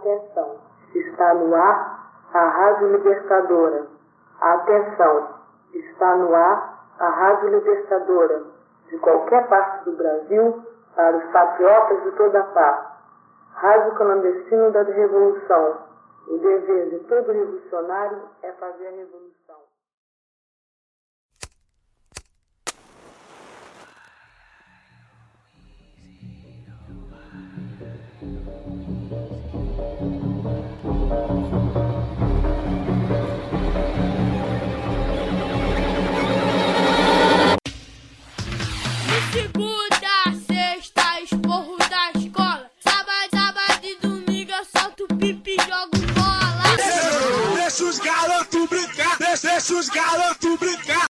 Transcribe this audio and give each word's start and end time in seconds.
Atenção, 0.00 0.56
está 0.94 1.34
no 1.34 1.54
ar 1.54 2.10
a 2.32 2.48
Rádio 2.48 2.88
Libertadora. 2.88 3.86
Atenção, 4.40 5.28
está 5.74 6.16
no 6.16 6.34
ar 6.34 6.86
a 6.98 7.08
Rádio 7.10 7.50
Libertadora. 7.50 8.44
De 8.88 8.98
qualquer 8.98 9.46
parte 9.48 9.84
do 9.84 9.96
Brasil, 9.96 10.64
para 10.96 11.18
os 11.18 11.24
patriotas 11.32 12.02
de 12.02 12.12
toda 12.12 12.42
parte. 12.44 12.90
Rádio 13.52 13.94
Clandestino 13.96 14.70
da 14.72 14.82
Revolução. 14.84 15.78
O 16.28 16.38
dever 16.38 16.88
de 16.88 17.00
todo 17.00 17.30
revolucionário 17.30 18.22
é 18.42 18.52
fazer 18.52 18.86
a 18.86 18.90
revolução. 18.90 19.59
Deixa 49.60 49.74
os 49.74 49.90
garotos 49.90 50.58
brincar. 50.58 51.06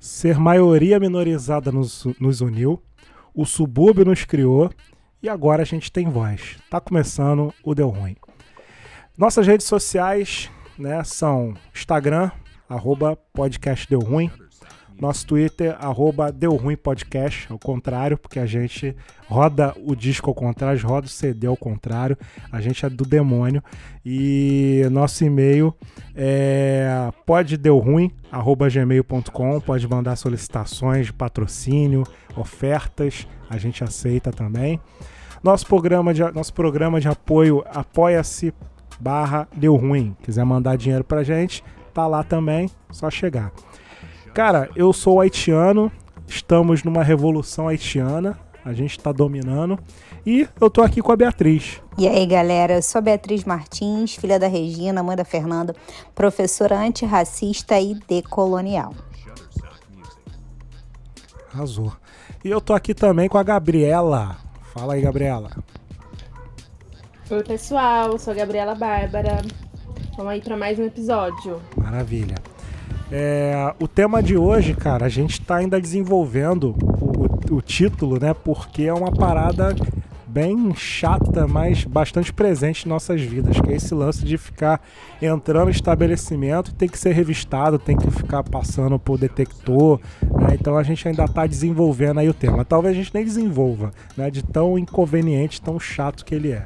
Ser 0.00 0.38
maioria 0.38 0.98
minorizada 0.98 1.70
nos, 1.70 2.06
nos 2.18 2.40
uniu, 2.40 2.82
o 3.34 3.44
subúrbio 3.44 4.06
nos 4.06 4.24
criou 4.24 4.70
e 5.22 5.28
agora 5.28 5.64
a 5.64 5.66
gente 5.66 5.92
tem 5.92 6.08
voz. 6.08 6.56
Tá 6.70 6.80
começando 6.80 7.52
o 7.62 7.74
Deu 7.74 7.90
Ruim. 7.90 8.16
Nossas 9.18 9.46
redes 9.46 9.66
sociais 9.66 10.50
né, 10.78 11.04
são 11.04 11.52
Instagram, 11.74 12.30
arroba 12.66 13.16
podcast 13.34 13.86
Deu 13.86 14.00
Ruim, 14.00 14.30
nosso 15.00 15.26
Twitter, 15.26 15.76
arroba 15.80 16.30
Deu 16.32 16.56
Ruim 16.56 16.76
Podcast, 16.76 17.46
ao 17.50 17.58
contrário, 17.58 18.18
porque 18.18 18.38
a 18.38 18.46
gente 18.46 18.94
roda 19.26 19.74
o 19.84 19.94
disco 19.94 20.30
ao 20.30 20.34
contrário, 20.34 20.80
roda 20.86 21.06
o 21.06 21.10
CD 21.10 21.46
ao 21.46 21.56
contrário, 21.56 22.18
a 22.50 22.60
gente 22.60 22.84
é 22.84 22.90
do 22.90 23.04
demônio. 23.04 23.62
E 24.04 24.82
nosso 24.90 25.24
e-mail 25.24 25.72
é 26.14 27.12
poddeuruim.gmail.com, 27.24 29.60
pode 29.60 29.88
mandar 29.88 30.16
solicitações 30.16 31.06
de 31.06 31.12
patrocínio, 31.12 32.02
ofertas, 32.36 33.28
a 33.48 33.56
gente 33.56 33.84
aceita 33.84 34.32
também. 34.32 34.80
Nosso 35.42 35.66
programa 35.66 36.12
de, 36.12 36.22
nosso 36.32 36.52
programa 36.52 37.00
de 37.00 37.08
apoio 37.08 37.64
apoia-se 37.66 38.52
barra 38.98 39.46
Deu 39.54 39.76
Ruim. 39.76 40.16
Quiser 40.22 40.44
mandar 40.44 40.76
dinheiro 40.76 41.04
pra 41.04 41.22
gente, 41.22 41.62
tá 41.94 42.06
lá 42.06 42.22
também, 42.24 42.68
só 42.90 43.08
chegar. 43.08 43.52
Cara, 44.38 44.70
eu 44.76 44.92
sou 44.92 45.20
haitiano, 45.20 45.90
estamos 46.24 46.84
numa 46.84 47.02
revolução 47.02 47.66
haitiana, 47.66 48.38
a 48.64 48.72
gente 48.72 48.96
está 48.96 49.10
dominando. 49.10 49.76
E 50.24 50.48
eu 50.60 50.70
tô 50.70 50.80
aqui 50.80 51.02
com 51.02 51.10
a 51.10 51.16
Beatriz. 51.16 51.82
E 51.98 52.06
aí, 52.06 52.24
galera, 52.24 52.74
eu 52.74 52.82
sou 52.82 53.00
a 53.00 53.02
Beatriz 53.02 53.42
Martins, 53.42 54.14
filha 54.14 54.38
da 54.38 54.46
Regina, 54.46 55.02
mãe 55.02 55.16
da 55.16 55.24
Fernanda, 55.24 55.74
professora 56.14 56.78
antirracista 56.78 57.80
e 57.80 57.96
decolonial. 58.06 58.94
Arrasou. 61.52 61.92
E 62.44 62.48
eu 62.48 62.60
tô 62.60 62.74
aqui 62.74 62.94
também 62.94 63.28
com 63.28 63.38
a 63.38 63.42
Gabriela. 63.42 64.36
Fala 64.72 64.94
aí, 64.94 65.00
Gabriela. 65.00 65.50
Oi, 67.28 67.42
pessoal, 67.42 68.12
eu 68.12 68.18
sou 68.20 68.32
a 68.32 68.36
Gabriela 68.36 68.76
Bárbara. 68.76 69.42
Vamos 70.16 70.30
aí 70.30 70.40
para 70.40 70.56
mais 70.56 70.78
um 70.78 70.84
episódio. 70.84 71.60
Maravilha. 71.76 72.36
É, 73.10 73.74
o 73.80 73.88
tema 73.88 74.22
de 74.22 74.36
hoje, 74.36 74.74
cara, 74.74 75.06
a 75.06 75.08
gente 75.08 75.40
está 75.40 75.56
ainda 75.56 75.80
desenvolvendo 75.80 76.76
o, 77.00 77.56
o, 77.56 77.62
título, 77.62 78.18
né? 78.20 78.34
Porque 78.34 78.82
é 78.82 78.92
uma 78.92 79.10
parada 79.10 79.74
bem 80.26 80.74
chata, 80.74 81.46
mas 81.46 81.84
bastante 81.84 82.34
presente 82.34 82.84
em 82.84 82.88
nossas 82.88 83.22
vidas, 83.22 83.58
que 83.58 83.70
é 83.70 83.76
esse 83.76 83.94
lance 83.94 84.26
de 84.26 84.36
ficar 84.36 84.82
entrando 85.22 85.64
no 85.64 85.70
estabelecimento, 85.70 86.74
tem 86.74 86.86
que 86.86 86.98
ser 86.98 87.12
revistado, 87.12 87.78
tem 87.78 87.96
que 87.96 88.10
ficar 88.10 88.42
passando 88.42 88.98
por 88.98 89.16
detector, 89.16 89.98
né? 90.22 90.54
Então 90.60 90.76
a 90.76 90.82
gente 90.82 91.08
ainda 91.08 91.24
está 91.24 91.46
desenvolvendo 91.46 92.20
aí 92.20 92.28
o 92.28 92.34
tema. 92.34 92.62
Talvez 92.62 92.94
a 92.94 92.98
gente 92.98 93.14
nem 93.14 93.24
desenvolva, 93.24 93.90
né? 94.18 94.30
De 94.30 94.42
tão 94.42 94.78
inconveniente, 94.78 95.62
tão 95.62 95.80
chato 95.80 96.26
que 96.26 96.34
ele 96.34 96.52
é. 96.52 96.64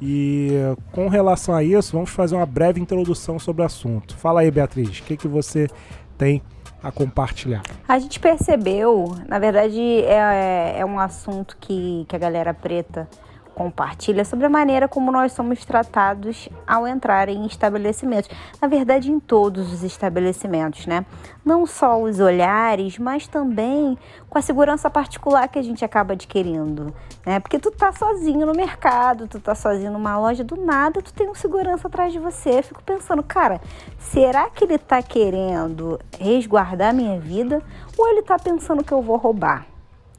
E 0.00 0.50
com 0.92 1.08
relação 1.08 1.54
a 1.54 1.62
isso, 1.62 1.92
vamos 1.92 2.10
fazer 2.10 2.34
uma 2.34 2.46
breve 2.46 2.80
introdução 2.80 3.38
sobre 3.38 3.62
o 3.62 3.64
assunto. 3.64 4.16
Fala 4.16 4.40
aí, 4.40 4.50
Beatriz, 4.50 4.98
o 4.98 5.02
que, 5.02 5.16
que 5.16 5.28
você 5.28 5.68
tem 6.18 6.42
a 6.82 6.90
compartilhar? 6.90 7.62
A 7.88 7.98
gente 7.98 8.20
percebeu, 8.20 9.16
na 9.28 9.38
verdade, 9.38 9.80
é, 9.80 10.78
é 10.78 10.84
um 10.84 10.98
assunto 10.98 11.56
que, 11.58 12.04
que 12.08 12.14
a 12.14 12.18
galera 12.18 12.54
preta 12.54 13.08
compartilha 13.56 14.22
sobre 14.22 14.44
a 14.44 14.50
maneira 14.50 14.86
como 14.86 15.10
nós 15.10 15.32
somos 15.32 15.64
tratados 15.64 16.46
ao 16.66 16.86
entrar 16.86 17.30
em 17.30 17.46
estabelecimentos. 17.46 18.28
Na 18.60 18.68
verdade, 18.68 19.10
em 19.10 19.18
todos 19.18 19.72
os 19.72 19.82
estabelecimentos, 19.82 20.86
né? 20.86 21.06
Não 21.42 21.64
só 21.64 21.98
os 21.98 22.20
olhares, 22.20 22.98
mas 22.98 23.26
também 23.26 23.96
com 24.28 24.36
a 24.36 24.42
segurança 24.42 24.90
particular 24.90 25.48
que 25.48 25.58
a 25.58 25.62
gente 25.62 25.82
acaba 25.82 26.12
adquirindo, 26.12 26.94
né? 27.24 27.40
Porque 27.40 27.58
tu 27.58 27.70
tá 27.70 27.90
sozinho 27.92 28.44
no 28.44 28.52
mercado, 28.52 29.26
tu 29.26 29.40
tá 29.40 29.54
sozinho 29.54 29.90
numa 29.90 30.18
loja, 30.18 30.44
do 30.44 30.56
nada 30.56 31.00
tu 31.00 31.14
tem 31.14 31.30
um 31.30 31.34
segurança 31.34 31.88
atrás 31.88 32.12
de 32.12 32.18
você. 32.18 32.58
Eu 32.58 32.62
fico 32.62 32.82
pensando, 32.82 33.22
cara, 33.22 33.58
será 33.98 34.50
que 34.50 34.64
ele 34.64 34.76
tá 34.76 35.00
querendo 35.00 35.98
resguardar 36.20 36.92
minha 36.92 37.18
vida 37.18 37.62
ou 37.96 38.06
ele 38.06 38.20
tá 38.20 38.38
pensando 38.38 38.84
que 38.84 38.92
eu 38.92 39.00
vou 39.00 39.16
roubar? 39.16 39.75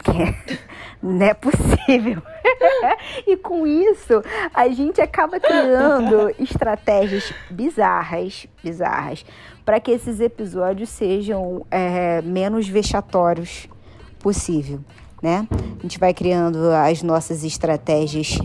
não 1.01 1.25
é 1.25 1.33
possível. 1.33 2.21
e 3.25 3.37
com 3.37 3.65
isso, 3.65 4.21
a 4.53 4.67
gente 4.69 5.01
acaba 5.01 5.39
criando 5.39 6.29
estratégias 6.39 7.33
bizarras, 7.49 8.47
bizarras, 8.63 9.25
para 9.65 9.79
que 9.79 9.91
esses 9.91 10.19
episódios 10.19 10.89
sejam 10.89 11.65
é, 11.69 12.21
menos 12.21 12.67
vexatórios 12.67 13.67
possível, 14.19 14.79
né? 15.21 15.47
A 15.51 15.81
gente 15.81 15.99
vai 15.99 16.13
criando 16.13 16.71
as 16.71 17.03
nossas 17.03 17.43
estratégias 17.43 18.39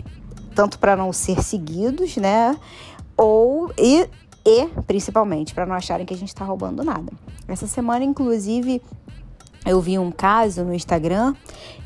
tanto 0.53 0.77
para 0.77 0.95
não 0.95 1.11
ser 1.11 1.41
seguidos, 1.41 2.17
né? 2.17 2.55
Ou 3.17 3.71
e, 3.77 4.07
e 4.45 4.67
principalmente 4.85 5.53
para 5.53 5.65
não 5.65 5.75
acharem 5.75 6.05
que 6.05 6.13
a 6.13 6.17
gente 6.17 6.29
está 6.29 6.45
roubando 6.45 6.83
nada. 6.83 7.11
Essa 7.47 7.67
semana, 7.67 8.05
inclusive, 8.05 8.81
eu 9.65 9.79
vi 9.79 9.97
um 9.97 10.11
caso 10.11 10.63
no 10.63 10.73
Instagram 10.73 11.35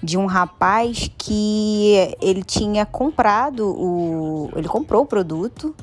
de 0.01 0.17
um 0.17 0.25
rapaz 0.25 1.09
que 1.17 2.15
ele 2.21 2.43
tinha 2.43 2.85
comprado 2.85 3.67
o. 3.67 4.49
Ele 4.55 4.67
comprou 4.67 5.03
o 5.03 5.05
produto, 5.05 5.75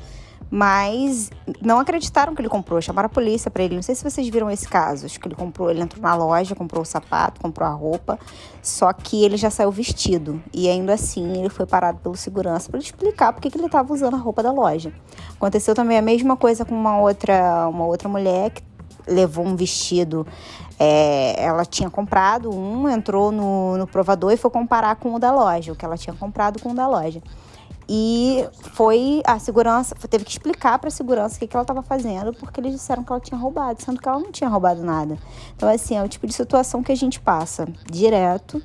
mas 0.51 1.31
não 1.61 1.79
acreditaram 1.79 2.35
que 2.35 2.41
ele 2.41 2.49
comprou, 2.49 2.81
chamaram 2.81 3.07
a 3.07 3.09
polícia 3.09 3.51
para 3.51 3.63
ele. 3.63 3.75
Não 3.75 3.83
sei 3.83 3.95
se 3.95 4.03
vocês 4.03 4.29
viram 4.29 4.51
esse 4.51 4.69
caso. 4.69 5.07
Acho 5.07 5.19
que 5.19 5.29
ele 5.29 5.35
comprou, 5.35 5.71
ele 5.71 5.81
entrou 5.81 6.03
na 6.03 6.15
loja, 6.15 6.55
comprou 6.55 6.83
o 6.83 6.85
sapato, 6.85 7.41
comprou 7.41 7.69
a 7.69 7.73
roupa, 7.73 8.19
só 8.63 8.93
que 8.93 9.25
ele 9.25 9.37
já 9.37 9.51
saiu 9.51 9.71
vestido. 9.71 10.43
E 10.53 10.69
ainda 10.69 10.95
assim 10.95 11.39
ele 11.39 11.49
foi 11.49 11.67
parado 11.67 11.99
pelo 11.99 12.17
segurança 12.17 12.71
para 12.71 12.81
explicar 12.81 13.33
porque 13.33 13.51
que 13.51 13.59
ele 13.59 13.67
estava 13.67 13.93
usando 13.93 14.15
a 14.15 14.19
roupa 14.19 14.43
da 14.43 14.53
loja. 14.53 14.93
Aconteceu 15.35 15.75
também 15.75 15.99
a 15.99 16.03
mesma 16.03 16.37
coisa 16.37 16.65
com 16.65 16.75
uma 16.75 17.01
outra, 17.01 17.69
uma 17.69 17.87
outra 17.87 18.09
mulher 18.09 18.51
que 18.51 18.63
levou 19.07 19.45
um 19.45 19.57
vestido 19.57 20.27
é, 20.79 21.43
ela 21.43 21.65
tinha 21.65 21.89
comprado 21.89 22.51
um, 22.51 22.89
entrou 22.89 23.31
no, 23.31 23.77
no 23.77 23.87
provador 23.87 24.33
e 24.33 24.37
foi 24.37 24.51
comparar 24.51 24.97
com 24.97 25.15
o 25.15 25.19
da 25.19 25.33
loja, 25.33 25.73
o 25.73 25.77
que 25.77 25.85
ela 25.85 25.97
tinha 25.97 26.15
comprado 26.15 26.61
com 26.61 26.71
o 26.71 26.75
da 26.75 26.87
loja. 26.87 27.23
E 27.89 28.47
foi 28.73 29.23
a 29.27 29.39
segurança, 29.39 29.95
teve 30.09 30.25
que 30.25 30.31
explicar 30.31 30.79
para 30.79 30.89
a 30.89 30.91
segurança 30.91 31.37
o 31.37 31.39
que, 31.39 31.47
que 31.47 31.55
ela 31.55 31.65
estava 31.65 31.83
fazendo, 31.83 32.33
porque 32.33 32.59
eles 32.59 32.73
disseram 32.73 33.05
que 33.05 33.13
ela 33.13 33.21
tinha 33.21 33.39
roubado, 33.39 33.83
sendo 33.83 34.01
que 34.01 34.09
ela 34.09 34.19
não 34.19 34.33
tinha 34.33 34.49
roubado 34.49 34.83
nada. 34.83 35.19
Então, 35.55 35.69
assim, 35.69 35.95
é 35.95 36.03
o 36.03 36.09
tipo 36.09 36.27
de 36.27 36.33
situação 36.33 36.83
que 36.83 36.91
a 36.91 36.97
gente 36.97 37.21
passa 37.21 37.69
direto, 37.91 38.63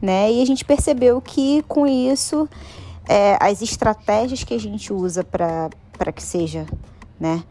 né? 0.00 0.30
E 0.30 0.40
a 0.40 0.46
gente 0.46 0.64
percebeu 0.64 1.20
que 1.20 1.62
com 1.62 1.84
isso, 1.84 2.48
é, 3.08 3.36
as 3.40 3.60
estratégias 3.60 4.44
que 4.44 4.54
a 4.54 4.60
gente 4.60 4.92
usa 4.92 5.24
para 5.24 6.12
que 6.14 6.22
seja, 6.22 6.64
né? 7.18 7.42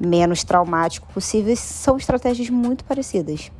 Menos 0.00 0.42
traumático 0.42 1.06
possível, 1.12 1.54
são 1.54 1.98
estratégias 1.98 2.48
muito 2.48 2.84
parecidas. 2.84 3.52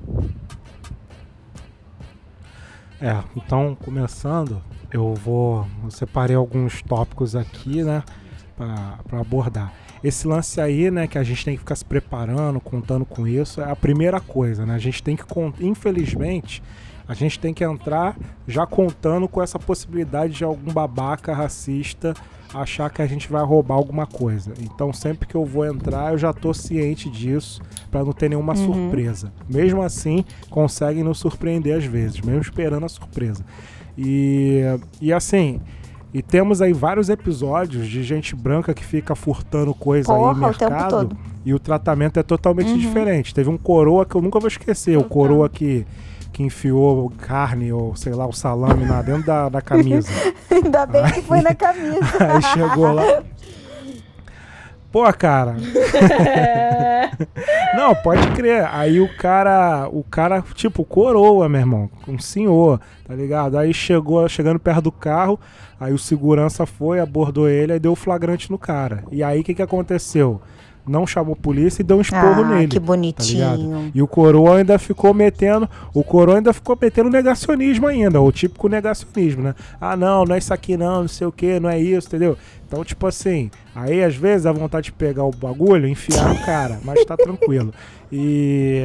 É, 3.01 3.23
então 3.37 3.77
começando, 3.83 4.63
eu 4.93 5.15
vou 5.15 5.67
eu 5.85 5.91
separei 5.91 6.37
alguns 6.37 6.83
tópicos 6.83 7.37
aqui, 7.37 7.83
né, 7.83 8.03
para 8.57 9.21
abordar. 9.21 9.73
esse 10.03 10.27
lance 10.27 10.61
aí, 10.61 10.91
né, 10.91 11.07
que 11.07 11.19
a 11.19 11.23
gente 11.23 11.45
tem 11.45 11.55
que 11.55 11.61
ficar 11.61 11.77
se 11.77 11.85
preparando, 11.85 12.61
contando 12.61 13.05
com 13.05 13.27
isso, 13.27 13.61
é 13.61 13.71
a 13.71 13.77
primeira 13.77 14.21
coisa, 14.21 14.65
né? 14.65 14.75
A 14.75 14.79
gente 14.79 15.03
tem 15.03 15.17
que, 15.17 15.25
infelizmente, 15.61 16.63
a 17.07 17.15
gente 17.15 17.39
tem 17.39 17.53
que 17.53 17.65
entrar 17.65 18.17
já 18.47 18.67
contando 18.67 19.29
com 19.29 19.43
essa 19.43 19.59
possibilidade 19.59 20.35
de 20.35 20.45
algum 20.45 20.73
babaca 20.73 21.35
racista 21.35 22.15
achar 22.55 22.91
que 22.91 23.03
a 23.03 23.07
gente 23.07 23.31
vai 23.31 23.45
roubar 23.45 23.75
alguma 23.75 24.07
coisa. 24.07 24.53
Então, 24.61 24.93
sempre 24.93 25.27
que 25.27 25.35
eu 25.35 25.45
vou 25.45 25.67
entrar, 25.67 26.13
eu 26.13 26.19
já 26.19 26.33
tô 26.33 26.53
ciente 26.53 27.09
disso 27.09 27.61
para 27.91 28.05
não 28.05 28.13
ter 28.13 28.29
nenhuma 28.29 28.57
uhum. 28.57 28.67
surpresa. 28.67 29.33
Mesmo 29.49 29.83
assim, 29.83 30.25
conseguem 30.49 31.03
nos 31.03 31.19
surpreender 31.19 31.77
às 31.77 31.85
vezes, 31.85 32.21
mesmo 32.21 32.41
esperando 32.41 32.87
a 32.87 32.89
surpresa. 32.89 33.45
E, 33.97 34.63
e 35.01 35.13
assim, 35.13 35.61
e 36.13 36.23
temos 36.23 36.61
aí 36.61 36.73
vários 36.73 37.09
episódios 37.09 37.87
de 37.87 38.03
gente 38.03 38.35
branca 38.35 38.75
que 38.75 38.85
fica 38.85 39.15
furtando 39.15 39.73
coisa 39.73 40.13
Porra, 40.13 40.31
aí 40.31 40.35
no 40.35 40.41
mercado. 40.41 41.17
E 41.45 41.55
o 41.55 41.59
tratamento 41.59 42.19
é 42.19 42.23
totalmente 42.23 42.73
uhum. 42.73 42.79
diferente. 42.79 43.33
Teve 43.33 43.49
um 43.49 43.57
coroa 43.57 44.05
que 44.05 44.15
eu 44.15 44.21
nunca 44.21 44.39
vou 44.39 44.49
esquecer. 44.49 44.99
O 44.99 45.05
coroa 45.05 45.49
que 45.49 45.87
que 46.41 46.43
enfiou 46.43 47.13
carne 47.19 47.71
ou 47.71 47.95
sei 47.95 48.15
lá, 48.15 48.27
o 48.27 48.33
salame 48.33 48.87
na, 48.87 49.03
dentro 49.03 49.27
da, 49.27 49.51
da 49.51 49.61
camisa. 49.61 50.09
Ainda 50.51 50.87
bem 50.87 51.03
aí, 51.03 51.13
que 51.13 51.23
foi 51.23 51.43
na 51.43 51.55
camisa. 51.55 52.01
Aí 52.19 52.43
chegou 52.43 52.93
lá. 52.93 53.23
Pô, 54.91 55.13
cara. 55.13 55.55
Não, 57.77 57.95
pode 57.95 58.27
crer. 58.33 58.67
Aí 58.73 59.01
o 59.01 59.17
cara, 59.17 59.89
o 59.93 60.03
cara, 60.03 60.43
tipo, 60.55 60.85
coroa, 60.85 61.49
meu 61.49 61.61
irmão, 61.61 61.91
um 62.09 62.19
senhor, 62.19 62.81
tá 63.07 63.15
ligado? 63.15 63.57
Aí 63.57 63.73
chegou, 63.73 64.29
chegando 64.29 64.59
perto 64.59 64.83
do 64.83 64.93
carro, 64.93 65.39
aí 65.79 65.93
o 65.93 65.99
segurança 65.99 66.67
foi, 66.67 66.99
abordou 66.99 67.49
ele, 67.49 67.75
e 67.75 67.79
deu 67.79 67.95
flagrante 67.95 68.51
no 68.51 68.59
cara. 68.59 69.05
E 69.13 69.23
aí 69.23 69.41
o 69.41 69.45
que 69.45 69.55
que 69.55 69.63
aconteceu? 69.63 70.41
Não 70.87 71.07
chamou 71.07 71.37
polícia 71.37 71.83
e 71.83 71.85
deu 71.85 71.99
um 71.99 72.01
esporro 72.01 72.43
ah, 72.43 72.49
nele. 72.49 72.69
Que 72.69 72.81
tá 72.81 72.87
bonitinho. 72.87 73.45
Tá 73.45 73.91
e 73.95 74.03
o 74.03 74.07
coroa 74.07 74.59
ainda 74.59 74.79
ficou 74.79 75.15
metendo. 75.15 75.69
O 75.95 76.03
coroa 76.03 76.37
ainda 76.37 76.53
ficou 76.53 76.77
metendo 76.81 77.11
negacionismo 77.11 77.87
ainda, 77.87 78.21
o 78.21 78.33
típico 78.33 78.69
negacionismo, 78.69 79.43
né? 79.43 79.55
Ah, 79.81 79.97
não, 79.97 80.25
não 80.25 80.35
é 80.35 80.39
isso 80.39 80.53
aqui 80.53 80.77
não, 80.77 81.03
não 81.03 81.09
sei 81.09 81.27
o 81.27 81.33
que, 81.33 81.61
não 81.61 81.69
é 81.69 81.79
isso, 81.79 82.09
entendeu? 82.09 82.37
Então, 82.67 82.85
tipo 82.85 83.07
assim, 83.07 83.51
aí 83.75 84.03
às 84.03 84.15
vezes 84.15 84.47
a 84.47 84.53
vontade 84.53 84.87
de 84.87 84.93
pegar 84.93 85.25
o 85.25 85.31
bagulho, 85.31 85.89
enfiar 85.89 86.29
no 86.29 86.39
cara, 86.45 86.79
mas 86.85 87.05
tá 87.05 87.17
tranquilo. 87.17 87.73
E 88.13 88.85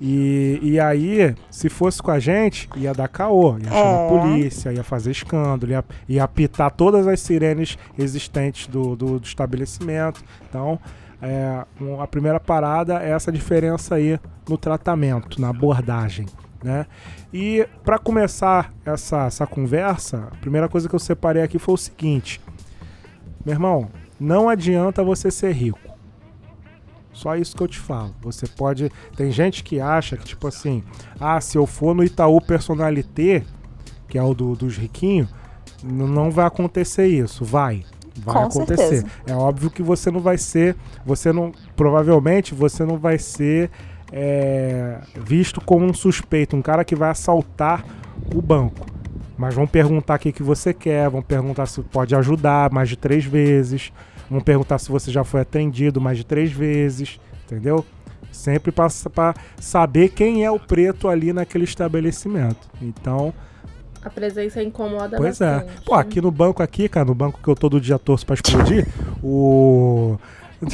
e, 0.00 0.58
e 0.62 0.80
aí, 0.80 1.34
se 1.50 1.68
fosse 1.68 2.02
com 2.02 2.10
a 2.10 2.18
gente, 2.18 2.68
ia 2.76 2.92
dar 2.92 3.08
caô, 3.08 3.58
ia 3.58 3.70
chamar 3.70 4.04
é. 4.04 4.08
polícia, 4.08 4.72
ia 4.72 4.84
fazer 4.84 5.10
escândalo, 5.10 5.72
ia, 5.72 5.84
ia 6.08 6.24
apitar 6.24 6.70
todas 6.70 7.06
as 7.06 7.20
sirenes 7.20 7.78
existentes 7.98 8.66
do, 8.66 8.94
do, 8.94 9.18
do 9.18 9.24
estabelecimento. 9.24 10.22
Então, 10.48 10.78
é, 11.20 11.64
a 11.98 12.06
primeira 12.06 12.38
parada 12.38 13.02
é 13.02 13.10
essa 13.10 13.32
diferença 13.32 13.94
aí 13.94 14.20
no 14.48 14.58
tratamento, 14.58 15.40
na 15.40 15.48
abordagem. 15.48 16.26
Né? 16.62 16.86
E 17.32 17.66
para 17.84 17.98
começar 17.98 18.72
essa, 18.84 19.26
essa 19.26 19.46
conversa, 19.46 20.28
a 20.30 20.36
primeira 20.36 20.68
coisa 20.68 20.88
que 20.88 20.94
eu 20.94 20.98
separei 20.98 21.42
aqui 21.42 21.58
foi 21.58 21.74
o 21.74 21.78
seguinte: 21.78 22.40
meu 23.44 23.54
irmão, 23.54 23.88
não 24.18 24.48
adianta 24.48 25.02
você 25.02 25.30
ser 25.30 25.52
rico. 25.52 25.85
Só 27.16 27.34
isso 27.34 27.56
que 27.56 27.62
eu 27.62 27.68
te 27.68 27.78
falo. 27.78 28.14
Você 28.20 28.46
pode. 28.46 28.92
Tem 29.16 29.30
gente 29.32 29.64
que 29.64 29.80
acha 29.80 30.18
que, 30.18 30.24
tipo 30.24 30.46
assim, 30.46 30.84
ah, 31.18 31.40
se 31.40 31.56
eu 31.56 31.66
for 31.66 31.94
no 31.94 32.04
Itaú 32.04 32.40
Personalité, 32.42 33.42
que 34.06 34.18
é 34.18 34.22
o 34.22 34.34
do, 34.34 34.54
dos 34.54 34.76
riquinhos, 34.76 35.28
não 35.82 36.30
vai 36.30 36.44
acontecer 36.44 37.06
isso. 37.06 37.42
Vai. 37.42 37.84
Vai 38.18 38.34
Com 38.34 38.42
acontecer. 38.42 38.76
Certeza. 38.76 39.06
É 39.26 39.34
óbvio 39.34 39.70
que 39.70 39.82
você 39.82 40.10
não 40.10 40.20
vai 40.20 40.36
ser. 40.36 40.76
Você 41.06 41.32
não. 41.32 41.52
Provavelmente 41.74 42.54
você 42.54 42.84
não 42.84 42.98
vai 42.98 43.18
ser 43.18 43.70
é, 44.12 44.98
visto 45.14 45.58
como 45.62 45.86
um 45.86 45.94
suspeito, 45.94 46.54
um 46.54 46.62
cara 46.62 46.84
que 46.84 46.94
vai 46.94 47.08
assaltar 47.08 47.82
o 48.34 48.42
banco. 48.42 48.84
Mas 49.38 49.54
vão 49.54 49.66
perguntar 49.66 50.16
o 50.16 50.18
que, 50.18 50.32
que 50.32 50.42
você 50.42 50.74
quer, 50.74 51.08
vão 51.08 51.22
perguntar 51.22 51.64
se 51.64 51.80
pode 51.80 52.14
ajudar 52.14 52.70
mais 52.70 52.90
de 52.90 52.96
três 52.96 53.24
vezes. 53.24 53.90
Vão 54.30 54.40
perguntar 54.40 54.78
se 54.78 54.90
você 54.90 55.10
já 55.10 55.24
foi 55.24 55.40
atendido 55.40 56.00
mais 56.00 56.18
de 56.18 56.24
três 56.24 56.50
vezes, 56.50 57.20
entendeu? 57.44 57.84
Sempre 58.32 58.72
para 58.72 59.34
saber 59.58 60.10
quem 60.10 60.44
é 60.44 60.50
o 60.50 60.58
preto 60.58 61.08
ali 61.08 61.32
naquele 61.32 61.64
estabelecimento. 61.64 62.68
Então. 62.82 63.32
A 64.02 64.10
presença 64.10 64.62
incomoda 64.62 65.16
pois 65.16 65.40
é. 65.40 65.54
bastante. 65.54 65.78
é. 65.78 65.84
Pô, 65.84 65.94
aqui 65.94 66.20
no 66.20 66.30
banco 66.30 66.62
aqui, 66.62 66.88
cara, 66.88 67.06
no 67.06 67.14
banco 67.14 67.40
que 67.42 67.48
eu 67.48 67.54
todo 67.54 67.80
dia 67.80 67.98
torço 67.98 68.26
para 68.26 68.34
explodir, 68.34 68.86
o. 69.22 70.18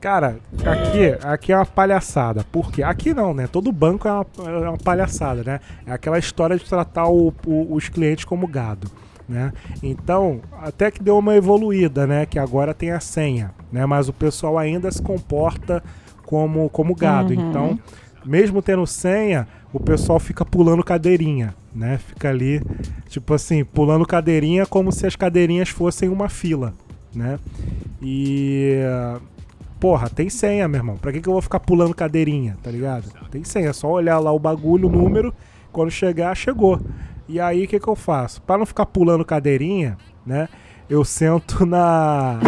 Cara, 0.00 0.38
aqui, 0.64 1.26
aqui 1.26 1.52
é 1.52 1.56
uma 1.56 1.66
palhaçada. 1.66 2.44
Por 2.50 2.72
quê? 2.72 2.82
Aqui 2.82 3.14
não, 3.14 3.32
né? 3.32 3.46
Todo 3.46 3.70
banco 3.70 4.08
é 4.08 4.12
uma, 4.12 4.26
é 4.44 4.68
uma 4.68 4.78
palhaçada, 4.78 5.42
né? 5.44 5.60
É 5.86 5.92
aquela 5.92 6.18
história 6.18 6.56
de 6.56 6.64
tratar 6.64 7.08
o, 7.08 7.32
o, 7.46 7.74
os 7.74 7.88
clientes 7.88 8.24
como 8.24 8.46
gado 8.46 8.90
né? 9.28 9.52
Então, 9.82 10.40
até 10.60 10.90
que 10.90 11.02
deu 11.02 11.18
uma 11.18 11.36
evoluída, 11.36 12.06
né? 12.06 12.24
Que 12.24 12.38
agora 12.38 12.72
tem 12.72 12.90
a 12.90 13.00
senha, 13.00 13.52
né? 13.70 13.84
Mas 13.84 14.08
o 14.08 14.12
pessoal 14.12 14.56
ainda 14.58 14.90
se 14.90 15.02
comporta 15.02 15.82
como, 16.24 16.68
como 16.70 16.94
gado. 16.94 17.34
Uhum. 17.34 17.48
Então, 17.48 17.78
mesmo 18.24 18.62
tendo 18.62 18.86
senha, 18.86 19.46
o 19.72 19.78
pessoal 19.78 20.18
fica 20.18 20.44
pulando 20.44 20.82
cadeirinha, 20.82 21.54
né? 21.74 21.98
Fica 21.98 22.30
ali, 22.30 22.62
tipo 23.08 23.34
assim, 23.34 23.64
pulando 23.64 24.06
cadeirinha 24.06 24.66
como 24.66 24.90
se 24.90 25.06
as 25.06 25.14
cadeirinhas 25.14 25.68
fossem 25.68 26.08
uma 26.08 26.28
fila, 26.28 26.72
né? 27.14 27.38
E 28.00 28.78
porra, 29.78 30.08
tem 30.08 30.28
senha, 30.28 30.66
meu 30.66 30.78
irmão. 30.78 30.96
Pra 30.96 31.12
que, 31.12 31.20
que 31.20 31.28
eu 31.28 31.32
vou 31.32 31.42
ficar 31.42 31.60
pulando 31.60 31.94
cadeirinha, 31.94 32.56
tá 32.62 32.70
ligado? 32.70 33.04
Tem 33.30 33.44
senha, 33.44 33.68
é 33.68 33.72
só 33.72 33.88
olhar 33.90 34.18
lá 34.18 34.32
o 34.32 34.38
bagulho, 34.38 34.88
o 34.88 34.92
número, 34.92 35.34
quando 35.72 35.90
chegar, 35.90 36.34
chegou. 36.34 36.80
E 37.28 37.38
aí 37.38 37.64
o 37.64 37.68
que, 37.68 37.78
que 37.78 37.88
eu 37.88 37.94
faço? 37.94 38.40
Para 38.42 38.56
não 38.56 38.64
ficar 38.64 38.86
pulando 38.86 39.24
cadeirinha, 39.24 39.98
né? 40.24 40.48
Eu 40.88 41.04
sento 41.04 41.64
na. 41.66 42.38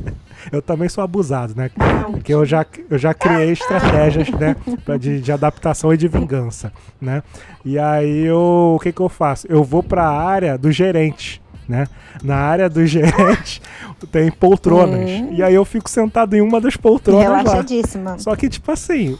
eu 0.50 0.62
também 0.62 0.88
sou 0.88 1.04
abusado, 1.04 1.54
né? 1.54 1.70
Porque 2.10 2.32
eu 2.32 2.46
já, 2.46 2.64
eu 2.88 2.96
já 2.96 3.12
criei 3.12 3.52
estratégias, 3.52 4.30
né? 4.30 4.56
De, 4.98 5.20
de 5.20 5.30
adaptação 5.30 5.92
e 5.92 5.96
de 5.98 6.08
vingança, 6.08 6.72
né? 6.98 7.22
E 7.62 7.78
aí 7.78 8.24
eu, 8.24 8.76
o 8.76 8.80
que, 8.80 8.92
que 8.92 9.00
eu 9.00 9.10
faço? 9.10 9.46
Eu 9.46 9.62
vou 9.62 9.82
para 9.82 10.04
a 10.04 10.22
área 10.24 10.56
do 10.56 10.72
gerente. 10.72 11.42
Né? 11.68 11.86
Na 12.24 12.34
área 12.34 12.68
do 12.68 12.84
gerente 12.86 13.62
tem 14.10 14.28
poltronas. 14.28 15.08
Hum. 15.08 15.28
E 15.30 15.40
aí 15.40 15.54
eu 15.54 15.64
fico 15.64 15.88
sentado 15.88 16.34
em 16.34 16.40
uma 16.40 16.60
das 16.60 16.76
poltronas 16.76 17.22
Relaxadíssima. 17.22 18.10
lá. 18.12 18.18
Só 18.18 18.34
que, 18.34 18.48
tipo 18.48 18.72
assim, 18.72 19.16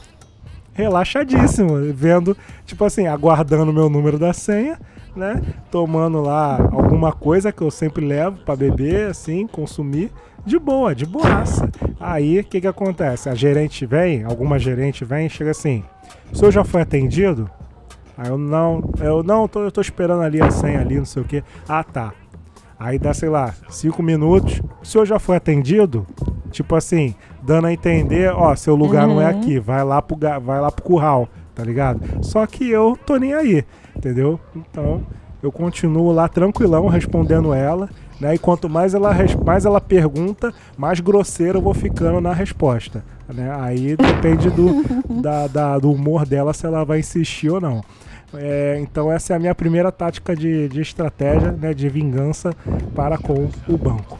relaxadíssimo, 0.72 1.76
vendo, 1.94 2.36
tipo 2.66 2.84
assim, 2.84 3.06
aguardando 3.06 3.70
o 3.70 3.74
meu 3.74 3.88
número 3.88 4.18
da 4.18 4.32
senha 4.32 4.76
né? 5.16 5.40
Tomando 5.70 6.20
lá 6.20 6.58
alguma 6.72 7.12
coisa 7.12 7.52
que 7.52 7.62
eu 7.62 7.70
sempre 7.70 8.04
levo 8.04 8.38
para 8.44 8.56
beber, 8.56 9.08
assim, 9.08 9.46
consumir. 9.46 10.10
De 10.44 10.58
boa, 10.58 10.94
de 10.94 11.04
boaça. 11.04 11.70
Aí 11.98 12.38
o 12.38 12.44
que, 12.44 12.62
que 12.62 12.66
acontece? 12.66 13.28
A 13.28 13.34
gerente 13.34 13.84
vem, 13.84 14.24
alguma 14.24 14.58
gerente 14.58 15.04
vem 15.04 15.26
e 15.26 15.30
chega 15.30 15.50
assim: 15.50 15.84
o 16.32 16.36
senhor 16.36 16.50
já 16.50 16.64
foi 16.64 16.80
atendido? 16.80 17.50
Aí 18.16 18.28
eu 18.28 18.38
não, 18.38 18.82
eu 19.00 19.22
não, 19.22 19.46
tô, 19.46 19.62
eu 19.62 19.70
tô 19.70 19.80
esperando 19.80 20.22
ali 20.22 20.40
a 20.40 20.50
senha 20.50 20.80
ali, 20.80 20.96
não 20.96 21.04
sei 21.04 21.22
o 21.22 21.24
que. 21.24 21.44
Ah, 21.68 21.84
tá. 21.84 22.12
Aí 22.78 22.98
dá, 22.98 23.12
sei 23.12 23.28
lá, 23.28 23.54
cinco 23.68 24.02
minutos. 24.02 24.62
O 24.82 24.86
senhor 24.86 25.04
já 25.04 25.18
foi 25.18 25.36
atendido? 25.36 26.06
Tipo 26.50 26.74
assim, 26.74 27.14
dando 27.42 27.66
a 27.66 27.72
entender, 27.72 28.32
ó, 28.32 28.54
seu 28.56 28.74
lugar 28.74 29.06
uhum. 29.06 29.16
não 29.16 29.22
é 29.22 29.30
uhum. 29.30 29.38
aqui, 29.38 29.58
vai 29.58 29.84
lá 29.84 30.00
pro, 30.00 30.16
vai 30.16 30.60
lá 30.60 30.70
pro 30.70 30.82
curral, 30.82 31.28
tá 31.54 31.62
ligado? 31.62 32.00
Só 32.24 32.46
que 32.46 32.68
eu 32.68 32.98
tô 33.06 33.16
nem 33.16 33.34
aí 33.34 33.64
entendeu? 34.00 34.40
Então 34.56 35.02
eu 35.42 35.52
continuo 35.52 36.10
lá 36.10 36.28
tranquilão 36.28 36.86
respondendo 36.88 37.52
ela, 37.52 37.88
né? 38.18 38.34
E 38.34 38.38
quanto 38.38 38.68
mais 38.68 38.94
ela, 38.94 39.14
mais 39.44 39.64
ela 39.64 39.80
pergunta, 39.80 40.52
mais 40.76 41.00
grosseiro 41.00 41.58
eu 41.58 41.62
vou 41.62 41.74
ficando 41.74 42.20
na 42.20 42.32
resposta, 42.32 43.04
né? 43.32 43.54
Aí 43.60 43.96
depende 43.96 44.50
do, 44.50 44.82
da, 45.20 45.46
da, 45.46 45.78
do 45.78 45.92
humor 45.92 46.26
dela 46.26 46.52
se 46.52 46.66
ela 46.66 46.84
vai 46.84 47.00
insistir 47.00 47.50
ou 47.50 47.60
não. 47.60 47.82
É, 48.32 48.78
então 48.80 49.10
essa 49.10 49.32
é 49.32 49.36
a 49.36 49.38
minha 49.38 49.54
primeira 49.54 49.90
tática 49.90 50.36
de, 50.36 50.68
de 50.68 50.80
estratégia, 50.80 51.50
né, 51.50 51.74
de 51.74 51.88
vingança 51.88 52.54
para 52.94 53.18
com 53.18 53.48
o 53.68 53.76
banco. 53.76 54.18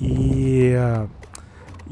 E 0.00 0.72
uh, 0.74 1.08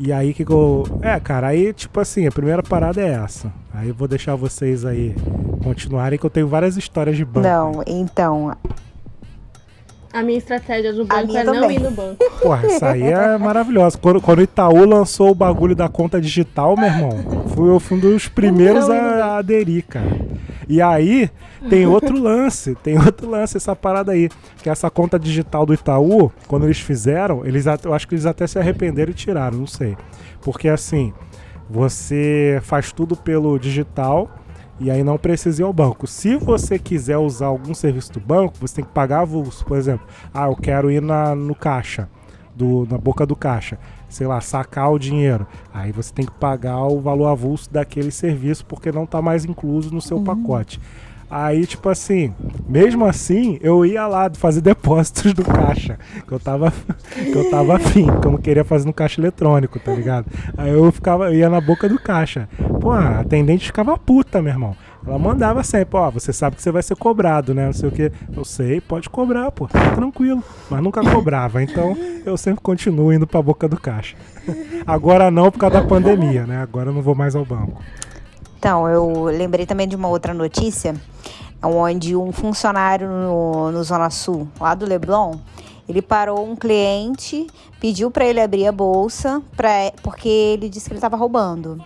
e 0.03 0.15
aí 0.15 0.33
que 0.33 0.51
eu. 0.51 0.85
É, 1.03 1.21
cara, 1.21 1.49
aí 1.49 1.75
tipo 1.75 2.01
assim, 2.01 2.27
a 2.27 2.33
primeira 2.33 2.63
parada 2.63 3.03
é 3.03 3.11
essa. 3.11 3.53
Aí 3.73 3.89
eu 3.89 3.95
vou 3.95 4.09
deixar 4.09 4.35
vocês 4.35 4.87
aí 4.87 5.15
continuarem, 5.63 6.19
que 6.19 6.25
eu 6.25 6.31
tenho 6.31 6.49
várias 6.49 6.79
histórias 6.79 7.19
de 7.19 7.25
banco. 7.25 7.47
Não, 7.47 7.83
então. 7.87 8.57
A 10.11 10.23
minha 10.23 10.39
estratégia 10.39 10.95
do 10.95 11.05
banco 11.05 11.37
é 11.37 11.45
também. 11.45 11.61
não 11.61 11.71
ir 11.71 11.81
no 11.81 11.91
banco. 11.91 12.25
Porra, 12.41 12.67
isso 12.67 12.85
aí 12.85 13.03
é 13.03 13.37
maravilhoso. 13.39 13.99
Quando, 13.99 14.23
quando 14.23 14.39
o 14.39 14.43
Itaú 14.43 14.87
lançou 14.87 15.31
o 15.31 15.35
bagulho 15.35 15.77
da 15.77 15.89
conta 15.89 16.19
digital, 16.19 16.77
meu 16.77 16.87
irmão, 16.87 17.11
fui, 17.49 17.69
eu 17.69 17.79
fui 17.79 17.99
um 17.99 18.01
dos 18.01 18.27
primeiros 18.27 18.89
a, 18.89 18.95
a 18.95 19.37
aderir, 19.37 19.85
cara. 19.87 20.09
E 20.71 20.81
aí 20.81 21.29
tem 21.69 21.85
outro 21.85 22.15
lance, 22.23 22.77
tem 22.77 22.97
outro 22.97 23.29
lance 23.29 23.57
essa 23.57 23.75
parada 23.75 24.13
aí, 24.13 24.29
que 24.63 24.71
essa 24.71 24.89
conta 24.89 25.19
digital 25.19 25.67
do 25.67 25.75
Itaú, 25.75 26.31
quando 26.47 26.65
eles 26.65 26.79
fizeram, 26.79 27.45
eles 27.45 27.67
eu 27.85 27.93
acho 27.93 28.07
que 28.07 28.15
eles 28.15 28.25
até 28.25 28.47
se 28.47 28.57
arrependeram 28.57 29.11
e 29.11 29.15
tiraram, 29.15 29.59
não 29.59 29.67
sei. 29.67 29.97
Porque 30.41 30.69
assim, 30.69 31.13
você 31.69 32.61
faz 32.63 32.93
tudo 32.93 33.17
pelo 33.17 33.59
digital 33.59 34.31
e 34.79 34.93
aí 34.93 35.03
não 35.03 35.19
precisa 35.19 35.61
ir 35.61 35.65
ao 35.65 35.73
banco. 35.73 36.07
Se 36.07 36.37
você 36.37 36.79
quiser 36.79 37.19
usar 37.19 37.47
algum 37.47 37.75
serviço 37.75 38.13
do 38.13 38.21
banco, 38.21 38.55
você 38.61 38.77
tem 38.77 38.85
que 38.85 38.93
pagar 38.93 39.23
avulso. 39.23 39.65
Por 39.65 39.77
exemplo, 39.77 40.07
ah, 40.33 40.47
eu 40.47 40.55
quero 40.55 40.89
ir 40.89 41.03
na, 41.03 41.35
no 41.35 41.55
caixa, 41.57 42.09
do, 42.55 42.87
na 42.89 42.97
boca 42.97 43.27
do 43.27 43.35
caixa, 43.35 43.77
sei 44.11 44.27
lá, 44.27 44.41
sacar 44.41 44.93
o 44.93 44.99
dinheiro. 44.99 45.47
Aí 45.73 45.93
você 45.93 46.13
tem 46.13 46.27
que 46.27 46.33
pagar 46.33 46.85
o 46.87 47.01
valor 47.01 47.29
avulso 47.29 47.73
daquele 47.73 48.11
serviço 48.11 48.67
porque 48.67 48.93
não 48.93 49.05
está 49.05 49.23
mais 49.23 49.45
incluso 49.45 49.95
no 49.95 50.01
seu 50.01 50.19
uhum. 50.19 50.25
pacote. 50.25 50.79
Aí, 51.31 51.65
tipo 51.65 51.89
assim, 51.89 52.35
mesmo 52.69 53.07
assim, 53.07 53.57
eu 53.63 53.87
ia 53.87 54.05
lá 54.09 54.29
fazer 54.35 54.61
depósitos 54.63 55.33
do 55.33 55.45
caixa. 55.45 55.97
Que 56.27 56.33
eu 56.33 56.41
tava, 56.41 56.73
que 57.15 57.35
eu 57.35 57.49
tava 57.49 57.77
afim, 57.77 58.07
que 58.21 58.27
eu 58.27 58.33
não 58.33 58.39
queria 58.39 58.65
fazer 58.65 58.85
no 58.85 58.93
caixa 58.93 59.21
eletrônico, 59.21 59.79
tá 59.79 59.93
ligado? 59.93 60.27
Aí 60.59 60.73
eu 60.73 60.91
ficava, 60.91 61.27
eu 61.27 61.35
ia 61.35 61.49
na 61.49 61.61
boca 61.61 61.89
do 61.89 62.01
caixa. 62.01 62.49
Pô, 62.81 62.91
a 62.91 63.21
atendente 63.21 63.67
ficava 63.67 63.97
puta, 63.97 64.43
meu 64.43 64.53
irmão. 64.53 64.77
Ela 65.07 65.19
mandava 65.19 65.63
sempre, 65.63 65.97
ó, 65.99 66.11
você 66.11 66.33
sabe 66.33 66.57
que 66.57 66.63
você 66.63 66.71
vai 66.71 66.83
ser 66.83 66.95
cobrado, 66.95 67.55
né? 67.55 67.67
Não 67.67 67.73
sei 67.73 67.89
o 67.89 67.93
que. 67.93 68.13
Eu 68.37 68.45
sei, 68.45 68.81
pode 68.81 69.09
cobrar, 69.09 69.51
pô, 69.51 69.67
tá 69.67 69.95
tranquilo. 69.95 70.43
Mas 70.69 70.83
nunca 70.83 71.03
cobrava, 71.03 71.63
então 71.63 71.97
eu 72.25 72.37
sempre 72.37 72.61
continuo 72.61 73.13
indo 73.13 73.27
pra 73.27 73.41
boca 73.41 73.67
do 73.67 73.81
caixa. 73.81 74.17
Agora 74.87 75.31
não 75.31 75.51
por 75.51 75.59
causa 75.59 75.81
da 75.81 75.87
pandemia, 75.87 76.47
né? 76.47 76.63
Agora 76.63 76.91
eu 76.91 76.95
não 76.95 77.03
vou 77.03 77.15
mais 77.15 77.35
ao 77.35 77.45
banco. 77.45 77.83
Então, 78.59 78.87
eu 78.87 79.25
lembrei 79.25 79.65
também 79.65 79.89
de 79.89 79.97
uma 79.97 80.09
outra 80.09 80.35
notícia, 80.35 80.95
onde 81.63 82.15
um 82.15 82.31
funcionário 82.31 83.09
no, 83.09 83.73
no 83.73 83.83
Zona 83.83 84.11
Sul, 84.11 84.47
lá 84.61 84.75
do 84.75 84.85
Leblon, 84.85 85.39
ele 85.89 86.03
parou 86.03 86.47
um 86.47 86.55
cliente, 86.55 87.47
pediu 87.81 88.11
para 88.11 88.27
ele 88.27 88.39
abrir 88.39 88.67
a 88.67 88.73
bolsa, 88.73 89.43
pra, 89.57 89.93
porque 90.03 90.29
ele 90.29 90.69
disse 90.69 90.87
que 90.87 90.93
ele 90.93 90.99
estava 90.99 91.17
roubando. 91.17 91.83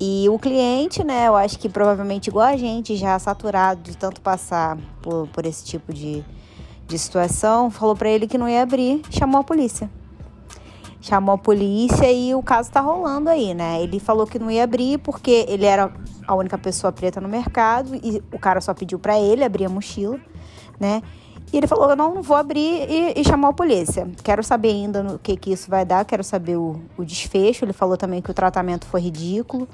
E 0.00 0.28
o 0.28 0.38
cliente, 0.38 1.04
né, 1.04 1.28
eu 1.28 1.36
acho 1.36 1.58
que 1.58 1.68
provavelmente 1.68 2.28
igual 2.28 2.46
a 2.46 2.56
gente, 2.56 2.96
já 2.96 3.18
saturado 3.18 3.82
de 3.82 3.96
tanto 3.96 4.20
passar 4.20 4.76
por, 5.00 5.28
por 5.28 5.46
esse 5.46 5.64
tipo 5.64 5.92
de, 5.92 6.24
de 6.86 6.98
situação, 6.98 7.70
falou 7.70 7.94
para 7.94 8.08
ele 8.08 8.26
que 8.26 8.36
não 8.36 8.48
ia 8.48 8.62
abrir, 8.62 9.02
chamou 9.10 9.40
a 9.40 9.44
polícia 9.44 9.88
chamou 11.04 11.34
a 11.34 11.38
polícia 11.38 12.10
e 12.10 12.34
o 12.34 12.42
caso 12.42 12.72
tá 12.72 12.80
rolando 12.80 13.28
aí, 13.28 13.52
né? 13.52 13.82
Ele 13.82 14.00
falou 14.00 14.26
que 14.26 14.38
não 14.38 14.50
ia 14.50 14.64
abrir 14.64 14.96
porque 14.98 15.44
ele 15.50 15.66
era 15.66 15.92
a 16.26 16.34
única 16.34 16.56
pessoa 16.56 16.90
preta 16.90 17.20
no 17.20 17.28
mercado 17.28 17.94
e 17.94 18.22
o 18.32 18.38
cara 18.38 18.58
só 18.62 18.72
pediu 18.72 18.98
para 18.98 19.20
ele 19.20 19.44
abrir 19.44 19.66
a 19.66 19.68
mochila, 19.68 20.18
né? 20.80 21.02
E 21.54 21.56
ele 21.56 21.68
falou: 21.68 21.94
não, 21.94 22.12
não 22.12 22.20
vou 22.20 22.36
abrir 22.36 22.84
e, 22.90 23.20
e 23.20 23.22
chamou 23.24 23.48
a 23.48 23.52
polícia. 23.52 24.08
Quero 24.24 24.42
saber 24.42 24.70
ainda 24.70 25.04
no 25.04 25.20
que, 25.20 25.36
que 25.36 25.52
isso 25.52 25.70
vai 25.70 25.84
dar, 25.84 26.04
quero 26.04 26.24
saber 26.24 26.56
o, 26.56 26.80
o 26.98 27.04
desfecho. 27.04 27.64
Ele 27.64 27.72
falou 27.72 27.96
também 27.96 28.20
que 28.20 28.28
o 28.28 28.34
tratamento 28.34 28.84
foi 28.86 29.00
ridículo, 29.02 29.68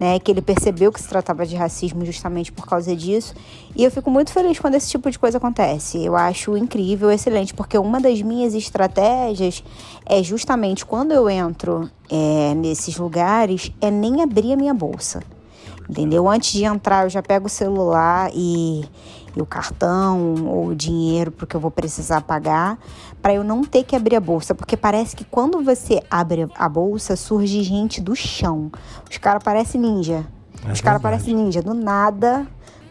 né? 0.00 0.18
Que 0.18 0.30
ele 0.30 0.40
percebeu 0.40 0.90
que 0.90 0.98
se 0.98 1.06
tratava 1.06 1.44
de 1.44 1.54
racismo 1.54 2.06
justamente 2.06 2.50
por 2.50 2.66
causa 2.66 2.96
disso. 2.96 3.34
E 3.76 3.84
eu 3.84 3.90
fico 3.90 4.10
muito 4.10 4.32
feliz 4.32 4.58
quando 4.58 4.76
esse 4.76 4.88
tipo 4.88 5.10
de 5.10 5.18
coisa 5.18 5.36
acontece. 5.36 6.02
Eu 6.02 6.16
acho 6.16 6.56
incrível, 6.56 7.10
excelente, 7.10 7.52
porque 7.52 7.76
uma 7.76 8.00
das 8.00 8.22
minhas 8.22 8.54
estratégias 8.54 9.62
é 10.06 10.22
justamente 10.22 10.86
quando 10.86 11.12
eu 11.12 11.28
entro 11.28 11.90
é, 12.08 12.54
nesses 12.54 12.96
lugares, 12.96 13.70
é 13.78 13.90
nem 13.90 14.22
abrir 14.22 14.54
a 14.54 14.56
minha 14.56 14.72
bolsa. 14.72 15.22
Entendeu? 15.88 16.28
Antes 16.28 16.52
de 16.52 16.64
entrar, 16.64 17.04
eu 17.04 17.10
já 17.10 17.22
pego 17.22 17.46
o 17.46 17.50
celular 17.50 18.30
e 18.34 18.84
e 19.36 19.42
o 19.42 19.46
cartão 19.46 20.34
ou 20.46 20.68
o 20.68 20.74
dinheiro 20.74 21.30
porque 21.30 21.54
eu 21.54 21.60
vou 21.60 21.70
precisar 21.70 22.22
pagar, 22.22 22.78
para 23.20 23.34
eu 23.34 23.44
não 23.44 23.62
ter 23.62 23.84
que 23.84 23.94
abrir 23.94 24.16
a 24.16 24.20
bolsa, 24.20 24.54
porque 24.54 24.76
parece 24.76 25.14
que 25.14 25.24
quando 25.24 25.62
você 25.62 26.02
abre 26.10 26.48
a 26.54 26.68
bolsa 26.68 27.14
surge 27.14 27.62
gente 27.62 28.00
do 28.00 28.16
chão. 28.16 28.72
Os 29.08 29.18
caras 29.18 29.42
parecem 29.42 29.80
ninja. 29.80 30.26
É 30.66 30.72
Os 30.72 30.80
caras 30.80 31.02
parecem 31.02 31.34
ninja, 31.34 31.60
do 31.60 31.74
nada 31.74 32.46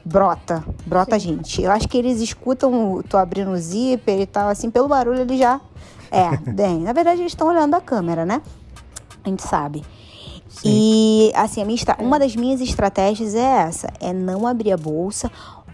brota, 0.05 0.63
brota 0.85 1.19
Sim. 1.19 1.29
gente. 1.29 1.63
Eu 1.63 1.71
acho 1.71 1.89
que 1.89 1.97
eles 1.97 2.21
escutam, 2.21 3.01
tô 3.09 3.17
abrindo 3.17 3.49
o 3.49 3.57
zíper 3.57 4.21
e 4.21 4.27
tal, 4.27 4.49
assim, 4.49 4.69
pelo 4.69 4.87
barulho 4.87 5.21
ele 5.21 5.35
já 5.35 5.59
é, 6.11 6.37
bem. 6.51 6.81
Na 6.81 6.93
verdade 6.93 7.21
eles 7.21 7.31
estão 7.31 7.47
olhando 7.47 7.73
a 7.73 7.81
câmera, 7.81 8.23
né? 8.23 8.39
A 9.23 9.29
gente 9.29 9.41
sabe. 9.41 9.83
Sim. 10.55 10.69
E 10.69 11.31
assim, 11.35 11.61
a 11.61 11.65
minha, 11.65 11.77
uma 11.99 12.17
das 12.17 12.35
minhas 12.35 12.61
estratégias 12.61 13.35
é 13.35 13.39
essa, 13.39 13.87
é 13.99 14.13
não 14.13 14.47
abrir 14.47 14.71
a 14.71 14.77
bolsa 14.77 15.31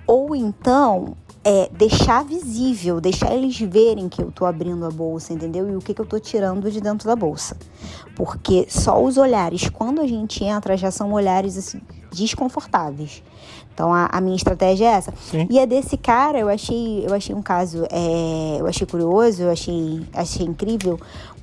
ou 0.07 0.35
então 0.35 1.15
é 1.43 1.69
deixar 1.71 2.23
visível, 2.23 3.01
deixar 3.01 3.33
eles 3.33 3.59
verem 3.59 4.07
que 4.07 4.21
eu 4.21 4.31
tô 4.31 4.45
abrindo 4.45 4.85
a 4.85 4.91
bolsa, 4.91 5.33
entendeu? 5.33 5.69
E 5.69 5.75
o 5.75 5.79
que, 5.79 5.93
que 5.93 6.01
eu 6.01 6.05
tô 6.05 6.19
tirando 6.19 6.69
de 6.69 6.79
dentro 6.79 7.07
da 7.07 7.15
bolsa. 7.15 7.57
Porque 8.15 8.67
só 8.69 9.01
os 9.03 9.17
olhares, 9.17 9.67
quando 9.69 10.01
a 10.01 10.07
gente 10.07 10.43
entra, 10.43 10.77
já 10.77 10.91
são 10.91 11.11
olhares 11.13 11.57
assim, 11.57 11.81
desconfortáveis. 12.11 13.23
Então 13.73 13.91
a, 13.91 14.05
a, 14.11 14.21
minha 14.21 14.35
estratégia 14.35 14.85
é 14.85 14.91
essa. 14.91 15.13
Sim. 15.31 15.47
E 15.49 15.57
é 15.57 15.65
desse 15.65 15.97
cara, 15.97 16.37
eu 16.37 16.49
achei, 16.49 17.05
eu 17.07 17.13
achei 17.13 17.33
um 17.33 17.41
caso, 17.41 17.87
é, 17.89 18.57
eu 18.59 18.67
achei 18.67 18.85
curioso, 18.85 19.43
eu 19.43 19.51
achei, 19.51 20.05
achei 20.13 20.45
incrível, 20.45 20.99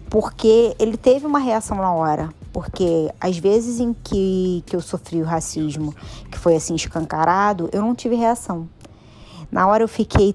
porque 0.09 0.77
ele 0.79 0.97
teve 0.97 1.27
uma 1.27 1.41
reação 1.41 1.79
na 1.79 1.93
hora. 1.93 2.29
Porque 2.53 3.13
às 3.21 3.37
vezes 3.37 3.81
em 3.81 3.93
que, 3.93 4.63
que 4.67 4.75
eu 4.75 4.81
sofri 4.81 5.21
o 5.21 5.25
racismo, 5.25 5.95
que 6.31 6.39
foi 6.39 6.57
assim 6.57 6.75
escancarado, 6.75 7.69
eu 7.73 7.83
não 7.83 7.95
tive 7.95 8.15
reação. 8.15 8.69
Na 9.51 9.67
hora 9.67 9.83
eu 9.83 9.89
fiquei 9.89 10.35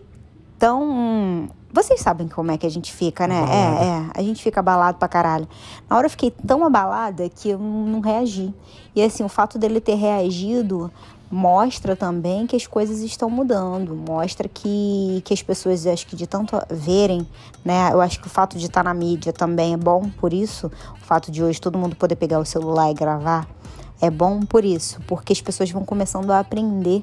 tão. 0.58 1.50
Vocês 1.74 2.02
sabem 2.02 2.28
como 2.28 2.52
é 2.52 2.58
que 2.58 2.68
a 2.68 2.70
gente 2.70 2.94
fica, 2.94 3.26
né? 3.26 3.44
É, 3.50 3.86
é. 3.86 4.12
A 4.14 4.22
gente 4.22 4.44
fica 4.44 4.60
abalado 4.60 5.00
pra 5.00 5.08
caralho. 5.08 5.48
Na 5.90 5.98
hora 5.98 6.06
eu 6.06 6.10
fiquei 6.12 6.30
tão 6.30 6.64
abalada 6.64 7.28
que 7.28 7.50
eu 7.50 7.58
não 7.58 8.00
reagi. 8.00 8.54
E 8.96 9.02
assim, 9.02 9.24
o 9.24 9.28
fato 9.28 9.58
dele 9.58 9.82
ter 9.82 9.96
reagido 9.96 10.92
mostra 11.32 11.96
também 11.96 12.46
que 12.46 12.56
as 12.56 12.68
coisas 12.68 13.00
estão 13.00 13.28
mudando, 13.28 13.96
mostra 13.96 14.48
que, 14.48 15.20
que 15.26 15.34
as 15.34 15.42
pessoas, 15.42 15.88
acho 15.88 16.06
que 16.06 16.16
de 16.16 16.28
tanto 16.28 16.56
verem, 16.70 17.28
né, 17.66 17.90
eu 17.92 18.00
acho 18.02 18.22
que 18.22 18.28
o 18.28 18.30
fato 18.30 18.56
de 18.56 18.68
estar 18.68 18.84
na 18.84 18.94
mídia 18.94 19.34
também 19.34 19.74
é 19.74 19.78
bom 19.78 20.12
por 20.20 20.32
isso, 20.32 20.72
o 21.02 21.04
fato 21.04 21.32
de 21.32 21.42
hoje 21.44 21.60
todo 21.60 21.76
mundo 21.76 21.96
poder 21.96 22.18
pegar 22.18 22.38
o 22.38 22.46
celular 22.46 22.92
e 22.92 22.94
gravar, 22.94 23.48
é 24.04 24.10
bom 24.10 24.42
por 24.42 24.66
isso, 24.66 25.00
porque 25.08 25.32
as 25.32 25.40
pessoas 25.40 25.72
vão 25.72 25.86
começando 25.86 26.30
a 26.32 26.40
aprender 26.40 27.02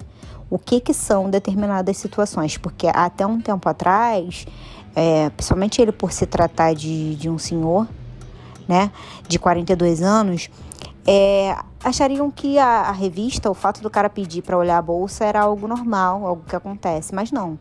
o 0.50 0.59
que, 0.59 0.80
que 0.80 0.92
são 0.92 1.30
determinadas 1.30 1.97
situações, 1.97 2.59
porque 2.59 2.88
até 2.92 3.25
um 3.25 3.40
tempo 3.40 3.66
atrás, 3.71 4.47
é, 4.95 5.30
principalmente 5.30 5.80
ele 5.80 5.92
por 5.92 6.12
se 6.12 6.26
tratar 6.26 6.75
de, 6.75 7.14
de 7.14 7.30
um 7.30 7.38
senhor, 7.38 7.88
né, 8.69 8.92
de 9.26 9.38
42 9.38 10.02
anos, 10.02 10.50
é, 11.07 11.57
achariam 11.83 12.30
que 12.30 12.59
a, 12.59 12.83
a, 12.83 12.92
revista, 12.92 13.50
o 13.50 13.54
fato 13.54 13.80
do 13.80 13.88
cara 13.88 14.11
pedir 14.11 14.42
para 14.42 14.59
olhar 14.59 14.76
a 14.76 14.83
bolsa 14.83 15.25
era 15.25 15.40
algo 15.40 15.66
normal, 15.66 16.26
algo 16.26 16.42
que 16.47 16.54
acontece, 16.54 17.14
mas 17.14 17.33
não, 17.33 17.59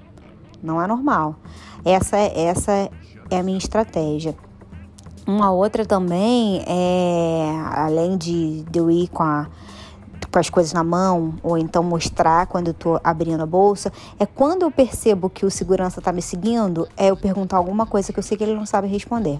não 0.62 0.82
é 0.82 0.86
normal. 0.86 1.38
Essa, 1.86 2.18
essa 2.18 2.92
é 3.32 3.40
a 3.40 3.44
minha 3.44 3.58
estratégia. 3.58 4.36
Uma 5.26 5.52
outra 5.52 5.86
também 5.86 6.64
é, 6.68 7.64
além 7.74 8.18
de, 8.18 8.64
de 8.64 8.80
eu 8.80 8.90
ir 8.90 9.08
com, 9.10 9.24
a, 9.24 9.48
com 10.32 10.40
as 10.40 10.50
coisas 10.50 10.74
na 10.74 10.84
mão, 10.84 11.36
ou 11.44 11.58
então 11.58 11.84
mostrar 11.84 12.48
quando 12.48 12.70
eu 12.70 12.74
tô 12.74 13.00
abrindo 13.04 13.42
a 13.42 13.46
bolsa, 13.46 13.92
é 14.20 14.26
quando 14.26 14.64
eu 14.64 14.72
percebo 14.72 15.30
que 15.30 15.46
o 15.46 15.52
segurança 15.52 16.02
tá 16.02 16.12
me 16.12 16.22
seguindo, 16.22 16.88
é 16.98 17.08
eu 17.08 17.18
perguntar 17.18 17.58
alguma 17.58 17.86
coisa 17.86 18.12
que 18.12 18.20
eu 18.20 18.24
sei 18.24 18.38
que 18.38 18.44
ele 18.44 18.56
não 18.56 18.66
sabe 18.66 18.88
responder. 18.88 19.40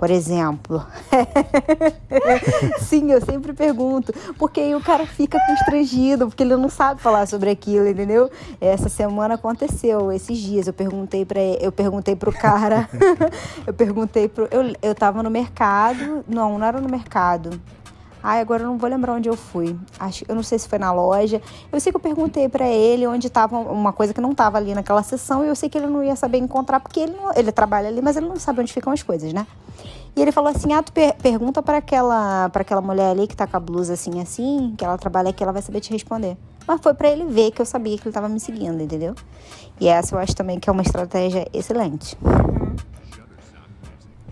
Por 0.00 0.10
exemplo. 0.10 0.82
Sim, 2.80 3.12
eu 3.12 3.20
sempre 3.20 3.52
pergunto. 3.52 4.14
Porque 4.38 4.58
aí 4.58 4.74
o 4.74 4.80
cara 4.80 5.04
fica 5.04 5.38
constrangido, 5.46 6.26
porque 6.26 6.42
ele 6.42 6.56
não 6.56 6.70
sabe 6.70 7.02
falar 7.02 7.28
sobre 7.28 7.50
aquilo, 7.50 7.86
entendeu? 7.86 8.30
Essa 8.58 8.88
semana 8.88 9.34
aconteceu, 9.34 10.10
esses 10.10 10.38
dias. 10.38 10.66
Eu 10.66 10.72
perguntei 10.72 11.26
para 11.26 11.42
eu 11.42 11.70
perguntei 11.70 12.16
pro 12.16 12.32
cara. 12.32 12.88
eu 13.66 13.74
perguntei 13.74 14.26
pro. 14.26 14.48
Eu, 14.50 14.72
eu 14.80 14.94
tava 14.94 15.22
no 15.22 15.28
mercado. 15.28 16.24
Não, 16.26 16.58
não 16.58 16.66
era 16.66 16.80
no 16.80 16.88
mercado. 16.88 17.60
Ai, 18.22 18.40
agora 18.40 18.62
eu 18.62 18.66
não 18.66 18.76
vou 18.76 18.88
lembrar 18.88 19.14
onde 19.14 19.28
eu 19.28 19.36
fui. 19.36 19.76
Acho, 19.98 20.24
eu 20.28 20.34
não 20.34 20.42
sei 20.42 20.58
se 20.58 20.68
foi 20.68 20.78
na 20.78 20.92
loja. 20.92 21.40
Eu 21.72 21.80
sei 21.80 21.90
que 21.90 21.96
eu 21.96 22.00
perguntei 22.00 22.48
para 22.48 22.68
ele 22.68 23.06
onde 23.06 23.26
estava 23.26 23.56
uma 23.58 23.92
coisa 23.92 24.12
que 24.12 24.20
não 24.20 24.32
estava 24.32 24.58
ali 24.58 24.74
naquela 24.74 25.02
sessão 25.02 25.44
e 25.44 25.48
eu 25.48 25.56
sei 25.56 25.68
que 25.68 25.78
ele 25.78 25.86
não 25.86 26.04
ia 26.04 26.14
saber 26.16 26.38
encontrar 26.38 26.80
porque 26.80 27.00
ele, 27.00 27.12
não, 27.12 27.32
ele 27.34 27.50
trabalha 27.50 27.88
ali, 27.88 28.02
mas 28.02 28.16
ele 28.16 28.26
não 28.26 28.36
sabe 28.36 28.60
onde 28.60 28.72
ficam 28.72 28.92
as 28.92 29.02
coisas, 29.02 29.32
né? 29.32 29.46
E 30.14 30.20
ele 30.20 30.32
falou 30.32 30.50
assim: 30.50 30.72
"Ah, 30.72 30.82
tu 30.82 30.92
per 30.92 31.14
pergunta 31.16 31.62
para 31.62 31.78
aquela 31.78 32.48
para 32.50 32.62
aquela 32.62 32.80
mulher 32.80 33.10
ali 33.10 33.26
que 33.26 33.36
tá 33.36 33.46
com 33.46 33.56
a 33.56 33.60
blusa 33.60 33.94
assim 33.94 34.20
assim, 34.20 34.74
que 34.76 34.84
ela 34.84 34.98
trabalha 34.98 35.30
aqui, 35.30 35.42
ela 35.42 35.52
vai 35.52 35.62
saber 35.62 35.80
te 35.80 35.90
responder". 35.92 36.36
Mas 36.66 36.80
foi 36.82 36.94
para 36.94 37.08
ele 37.08 37.24
ver 37.24 37.52
que 37.52 37.62
eu 37.62 37.66
sabia 37.66 37.96
que 37.96 38.02
ele 38.02 38.10
estava 38.10 38.28
me 38.28 38.38
seguindo, 38.38 38.80
entendeu? 38.82 39.14
E 39.80 39.88
essa 39.88 40.14
eu 40.14 40.18
acho 40.18 40.36
também 40.36 40.58
que 40.58 40.68
é 40.68 40.72
uma 40.72 40.82
estratégia 40.82 41.48
excelente. 41.52 42.16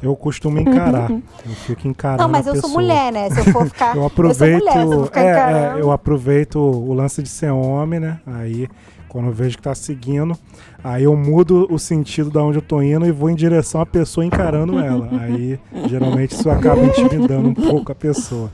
Eu 0.03 0.15
costumo 0.15 0.59
encarar. 0.61 1.11
eu 1.11 1.21
fico 1.67 1.89
encarando. 1.89 2.23
Não, 2.23 2.29
mas 2.29 2.47
eu 2.47 2.55
pessoa. 2.55 2.71
sou 2.73 2.81
mulher, 2.81 3.13
né? 3.13 3.31
Se 3.31 3.41
eu 3.41 3.45
for 3.53 3.67
ficar. 3.67 3.95
eu 3.97 4.05
aproveito. 4.07 4.53
Eu, 4.53 4.59
mulher, 4.59 4.87
se 4.87 4.95
eu, 4.95 5.05
ficar 5.07 5.21
é, 5.23 5.31
encarando... 5.33 5.79
é, 5.79 5.83
eu 5.83 5.91
aproveito 5.91 6.57
o 6.57 6.93
lance 6.93 7.23
de 7.23 7.29
ser 7.29 7.51
homem, 7.51 7.99
né? 7.99 8.21
Aí, 8.27 8.69
quando 9.09 9.27
eu 9.27 9.33
vejo 9.33 9.57
que 9.57 9.63
tá 9.63 9.75
seguindo, 9.75 10.39
aí 10.85 11.05
eu 11.05 11.17
mudo 11.17 11.67
o 11.71 11.79
sentido 11.79 12.31
da 12.31 12.43
onde 12.43 12.59
eu 12.59 12.63
tô 12.63 12.81
indo 12.83 13.07
e 13.07 13.11
vou 13.11 13.29
em 13.31 13.35
direção 13.35 13.81
à 13.81 13.87
pessoa 13.87 14.25
encarando 14.25 14.79
ela. 14.79 15.09
Aí, 15.21 15.59
geralmente, 15.89 16.33
isso 16.33 16.49
acaba 16.51 16.81
intimidando 16.85 17.49
um 17.49 17.55
pouco 17.55 17.91
a 17.91 17.95
pessoa. 17.95 18.51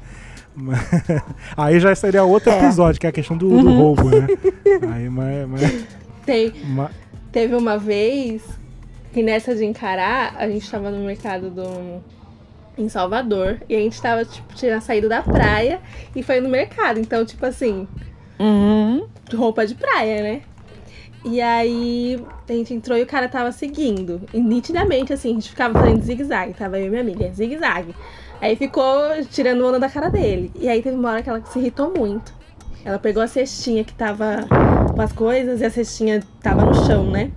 Aí 1.56 1.80
já 1.80 1.94
seria 1.94 2.24
outro 2.24 2.50
É. 2.50 2.58
episódio, 2.58 3.00
que 3.00 3.06
é 3.06 3.10
a 3.10 3.12
questão 3.12 3.36
do, 3.36 3.48
do 3.48 3.72
roubo, 3.74 4.04
né? 4.08 4.26
Aí, 4.94 5.08
mas, 5.10 5.48
mas, 5.48 5.84
Tem, 6.24 6.52
mas- 6.68 6.92
teve 7.32 7.54
uma 7.56 7.76
vez 7.76 8.42
que 9.14 9.22
nessa 9.22 9.54
de 9.54 9.64
encarar, 9.64 10.34
a 10.36 10.46
gente 10.48 10.68
tava 10.70 10.90
no 10.90 11.04
mercado 11.06 11.48
do. 11.48 12.02
Em 12.76 12.88
Salvador. 12.88 13.62
E 13.68 13.76
a 13.76 13.78
gente 13.78 14.02
tava, 14.02 14.24
tipo, 14.24 14.52
tinha 14.54 14.80
saído 14.80 15.08
da 15.08 15.22
praia 15.22 15.80
e 16.14 16.24
foi 16.24 16.40
no 16.40 16.48
mercado. 16.48 16.98
Então, 16.98 17.24
tipo 17.24 17.46
assim, 17.46 17.86
Uhum. 18.38 19.06
roupa 19.32 19.64
de 19.64 19.76
praia, 19.76 20.22
né? 20.24 20.40
E 21.24 21.40
aí 21.40 22.20
a 22.48 22.52
gente 22.52 22.74
entrou 22.74 22.98
e 22.98 23.02
o 23.02 23.06
cara 23.06 23.28
tava 23.28 23.52
seguindo. 23.52 24.20
E 24.34 24.40
nitidamente, 24.40 25.12
assim, 25.12 25.30
a 25.30 25.34
gente 25.34 25.50
ficava 25.50 25.78
fazendo 25.78 26.02
zigue-zague. 26.02 26.52
Tava 26.52 26.78
eu 26.80 26.86
e 26.86 26.90
minha 26.90 27.00
amiga, 27.00 27.30
zigue-zague. 27.32 27.94
Aí 28.40 28.56
ficou 28.56 28.84
tirando 29.30 29.64
onda 29.64 29.78
da 29.78 29.88
cara 29.88 30.10
dele. 30.10 30.50
E 30.58 30.68
aí 30.68 30.82
teve 30.82 30.96
uma 30.96 31.12
hora 31.12 31.22
que 31.22 31.30
ela 31.30 31.40
se 31.46 31.58
irritou 31.60 31.94
muito. 31.96 32.34
Ela 32.84 32.98
pegou 32.98 33.22
a 33.22 33.26
cestinha 33.28 33.84
que 33.84 33.94
tava 33.94 34.46
com 34.94 35.00
as 35.00 35.12
coisas 35.12 35.60
e 35.60 35.64
a 35.64 35.70
cestinha 35.70 36.20
tava 36.42 36.66
no 36.66 36.74
chão, 36.74 37.10
né? 37.10 37.30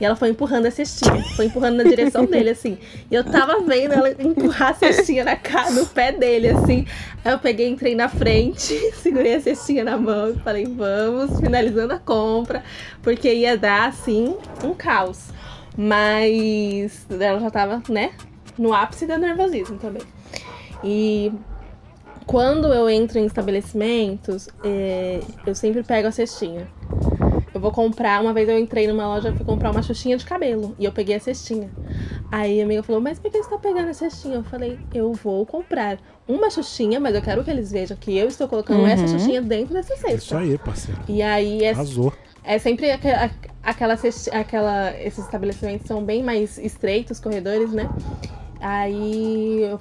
E 0.00 0.04
ela 0.04 0.14
foi 0.14 0.28
empurrando 0.28 0.66
a 0.66 0.70
cestinha, 0.70 1.22
foi 1.34 1.46
empurrando 1.46 1.76
na 1.76 1.84
direção 1.84 2.24
dele, 2.26 2.50
assim. 2.50 2.78
E 3.10 3.14
eu 3.14 3.24
tava 3.24 3.60
vendo 3.60 3.92
ela 3.92 4.10
empurrar 4.10 4.70
a 4.70 4.74
cestinha 4.74 5.24
na 5.24 5.36
cara, 5.36 5.70
no 5.70 5.86
pé 5.86 6.12
dele, 6.12 6.48
assim. 6.48 6.86
Aí 7.24 7.32
eu 7.32 7.38
peguei, 7.38 7.68
entrei 7.68 7.94
na 7.94 8.08
frente, 8.08 8.74
segurei 8.94 9.34
a 9.34 9.40
cestinha 9.40 9.84
na 9.84 9.96
mão 9.96 10.30
e 10.30 10.38
falei, 10.38 10.64
vamos, 10.66 11.40
finalizando 11.40 11.92
a 11.92 11.98
compra, 11.98 12.62
porque 13.02 13.32
ia 13.32 13.56
dar, 13.56 13.88
assim, 13.88 14.36
um 14.62 14.72
caos. 14.74 15.30
Mas 15.76 17.06
ela 17.10 17.40
já 17.40 17.50
tava, 17.50 17.82
né, 17.88 18.12
no 18.56 18.72
ápice 18.72 19.06
do 19.06 19.16
nervosismo 19.16 19.78
também. 19.78 20.02
E 20.82 21.32
quando 22.26 22.72
eu 22.72 22.90
entro 22.90 23.18
em 23.18 23.24
estabelecimentos, 23.24 24.48
é, 24.62 25.20
eu 25.46 25.54
sempre 25.54 25.82
pego 25.82 26.08
a 26.08 26.12
cestinha. 26.12 26.68
Eu 27.58 27.60
vou 27.60 27.72
comprar, 27.72 28.22
uma 28.22 28.32
vez 28.32 28.48
eu 28.48 28.56
entrei 28.56 28.86
numa 28.86 29.04
loja, 29.08 29.32
fui 29.34 29.44
comprar 29.44 29.72
uma 29.72 29.82
xuxinha 29.82 30.16
de 30.16 30.24
cabelo. 30.24 30.76
E 30.78 30.84
eu 30.84 30.92
peguei 30.92 31.16
a 31.16 31.20
cestinha. 31.20 31.68
Aí 32.30 32.60
a 32.60 32.64
amiga 32.64 32.84
falou, 32.84 33.00
mas 33.02 33.18
por 33.18 33.32
que 33.32 33.42
você 33.42 33.50
tá 33.50 33.58
pegando 33.58 33.88
a 33.88 33.92
cestinha? 33.94 34.36
Eu 34.36 34.44
falei, 34.44 34.78
eu 34.94 35.12
vou 35.12 35.44
comprar 35.44 35.98
uma 36.28 36.48
xuxinha, 36.50 37.00
mas 37.00 37.16
eu 37.16 37.20
quero 37.20 37.42
que 37.42 37.50
eles 37.50 37.72
vejam 37.72 37.96
que 37.96 38.16
eu 38.16 38.28
estou 38.28 38.46
colocando 38.46 38.86
essa 38.86 39.02
Uhum. 39.02 39.08
xuxinha 39.18 39.42
dentro 39.42 39.74
dessa 39.74 39.92
isso 39.92 40.02
cesta. 40.06 40.38
aí, 40.38 40.56
parceiro. 40.56 41.00
E 41.08 41.20
aí 41.20 41.64
é, 41.64 41.70
Arrasou. 41.70 42.12
é 42.44 42.58
sempre 42.60 42.92
aquela, 43.64 43.96
cesti- 43.96 44.30
aquela. 44.30 44.96
Esses 44.96 45.24
estabelecimentos 45.24 45.88
são 45.88 46.04
bem 46.04 46.22
mais 46.22 46.58
estreitos, 46.58 47.18
corredores, 47.18 47.72
né? 47.72 47.88
Aí 48.60 49.62
eu 49.64 49.80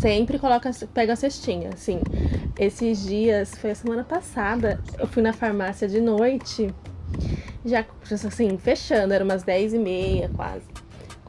sempre 0.00 0.38
coloco, 0.38 0.68
a- 0.68 0.86
pego 0.94 1.10
a 1.10 1.16
cestinha, 1.16 1.70
assim. 1.74 1.98
Esses 2.56 3.04
dias, 3.04 3.50
foi 3.58 3.72
a 3.72 3.74
semana 3.74 4.04
passada, 4.04 4.80
eu 5.00 5.06
fui 5.08 5.20
na 5.22 5.32
farmácia 5.32 5.88
de 5.88 6.00
noite, 6.00 6.72
já, 7.64 7.84
assim, 8.10 8.56
fechando, 8.58 9.12
era 9.12 9.24
umas 9.24 9.42
10 9.42 9.74
e 9.74 9.78
meia, 9.78 10.30
quase. 10.34 10.64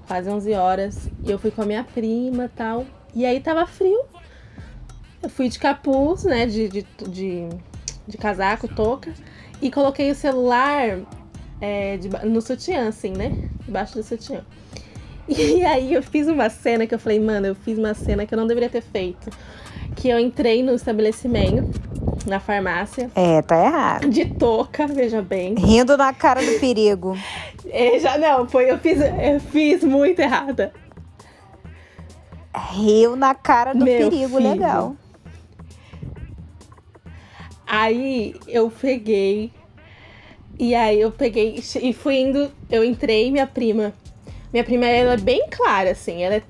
Quase 0.08 0.30
11 0.30 0.54
horas. 0.54 1.10
E 1.24 1.30
eu 1.32 1.38
fui 1.38 1.52
com 1.52 1.62
a 1.62 1.66
minha 1.66 1.84
prima 1.84 2.50
tal. 2.56 2.86
E 3.14 3.26
aí 3.26 3.40
tava 3.40 3.66
frio. 3.66 4.02
Eu 5.22 5.30
fui 5.30 5.50
de 5.50 5.60
capuz, 5.60 6.24
né? 6.24 6.46
De, 6.46 6.68
de, 6.70 6.86
de, 7.08 7.50
de 8.08 8.18
casaco, 8.18 8.68
touca. 8.68 9.12
E 9.62 9.70
coloquei 9.70 10.10
o 10.10 10.16
celular 10.16 11.00
é, 11.60 11.98
deba- 11.98 12.24
no 12.26 12.42
sutiã, 12.42 12.88
assim, 12.88 13.12
né? 13.12 13.50
Debaixo 13.66 13.96
do 13.96 14.04
sutiã. 14.04 14.42
E 15.32 15.64
aí 15.64 15.94
eu 15.94 16.02
fiz 16.02 16.28
uma 16.28 16.50
cena 16.50 16.88
que 16.88 16.96
eu 16.96 16.98
falei, 16.98 17.20
mano, 17.20 17.46
eu 17.46 17.54
fiz 17.54 17.78
uma 17.78 17.94
cena 17.94 18.26
que 18.26 18.34
eu 18.34 18.38
não 18.38 18.48
deveria 18.48 18.68
ter 18.68 18.82
feito. 18.82 19.30
Que 19.96 20.10
eu 20.10 20.18
entrei 20.20 20.64
no 20.64 20.74
estabelecimento, 20.74 21.80
na 22.26 22.40
farmácia, 22.40 23.10
É, 23.16 23.42
tá 23.42 23.64
errado. 23.64 24.10
de 24.10 24.26
touca, 24.26 24.88
veja 24.88 25.22
bem. 25.22 25.56
Rindo 25.56 25.96
na 25.98 26.14
cara 26.14 26.42
do 26.44 26.60
perigo. 26.60 27.18
É, 27.70 28.00
já 28.00 28.18
não, 28.18 28.48
foi, 28.48 28.70
eu 28.72 28.78
fiz, 28.80 29.00
eu 29.00 29.40
fiz 29.52 29.84
muito 29.84 30.20
errada. 30.20 30.74
Riu 32.72 33.16
na 33.16 33.34
cara 33.36 33.74
do 33.74 33.86
Meu 33.86 34.10
perigo, 34.10 34.38
filho. 34.38 34.50
legal. 34.52 34.96
Aí 37.66 38.36
eu 38.48 38.70
peguei. 38.72 39.52
E 40.58 40.74
aí 40.76 41.00
eu 41.00 41.12
peguei 41.12 41.62
e 41.82 41.94
fui 41.94 42.20
indo. 42.20 42.52
Eu 42.70 42.84
entrei, 42.84 43.32
minha 43.32 43.48
prima. 43.48 43.94
Minha 44.52 44.64
prima, 44.64 44.86
ela 44.86 45.14
é 45.14 45.18
bem 45.18 45.48
clara, 45.50 45.92
assim. 45.92 46.24
Ela 46.24 46.36
é 46.36 46.44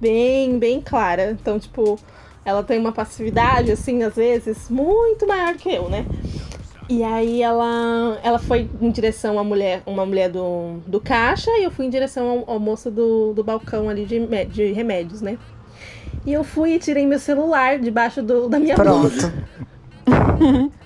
bem, 0.00 0.58
bem 0.58 0.80
clara. 0.80 1.30
Então, 1.30 1.58
tipo, 1.58 1.98
ela 2.46 2.62
tem 2.62 2.78
uma 2.78 2.92
passividade, 2.92 3.72
assim, 3.72 4.04
às 4.04 4.14
vezes, 4.14 4.70
muito 4.70 5.26
maior 5.26 5.54
que 5.56 5.68
eu, 5.68 5.90
né? 5.90 6.06
E 6.88 7.02
aí 7.02 7.42
ela, 7.42 8.20
ela 8.22 8.38
foi 8.38 8.70
em 8.80 8.88
direção 8.92 9.36
à 9.36 9.42
mulher, 9.42 9.82
uma 9.84 10.06
mulher 10.06 10.30
do, 10.30 10.78
do 10.86 11.00
caixa, 11.00 11.50
e 11.58 11.64
eu 11.64 11.72
fui 11.72 11.86
em 11.86 11.90
direção 11.90 12.44
ao, 12.46 12.50
ao 12.52 12.60
moço 12.60 12.88
do, 12.88 13.34
do 13.34 13.42
balcão 13.42 13.88
ali 13.88 14.04
de, 14.04 14.24
de 14.46 14.70
remédios, 14.70 15.20
né? 15.20 15.36
E 16.24 16.32
eu 16.32 16.44
fui 16.44 16.74
e 16.74 16.78
tirei 16.78 17.04
meu 17.04 17.18
celular 17.18 17.80
debaixo 17.80 18.22
do, 18.22 18.48
da 18.48 18.60
minha 18.60 18.76
blusa. 18.76 19.32
Pronto. 20.04 20.72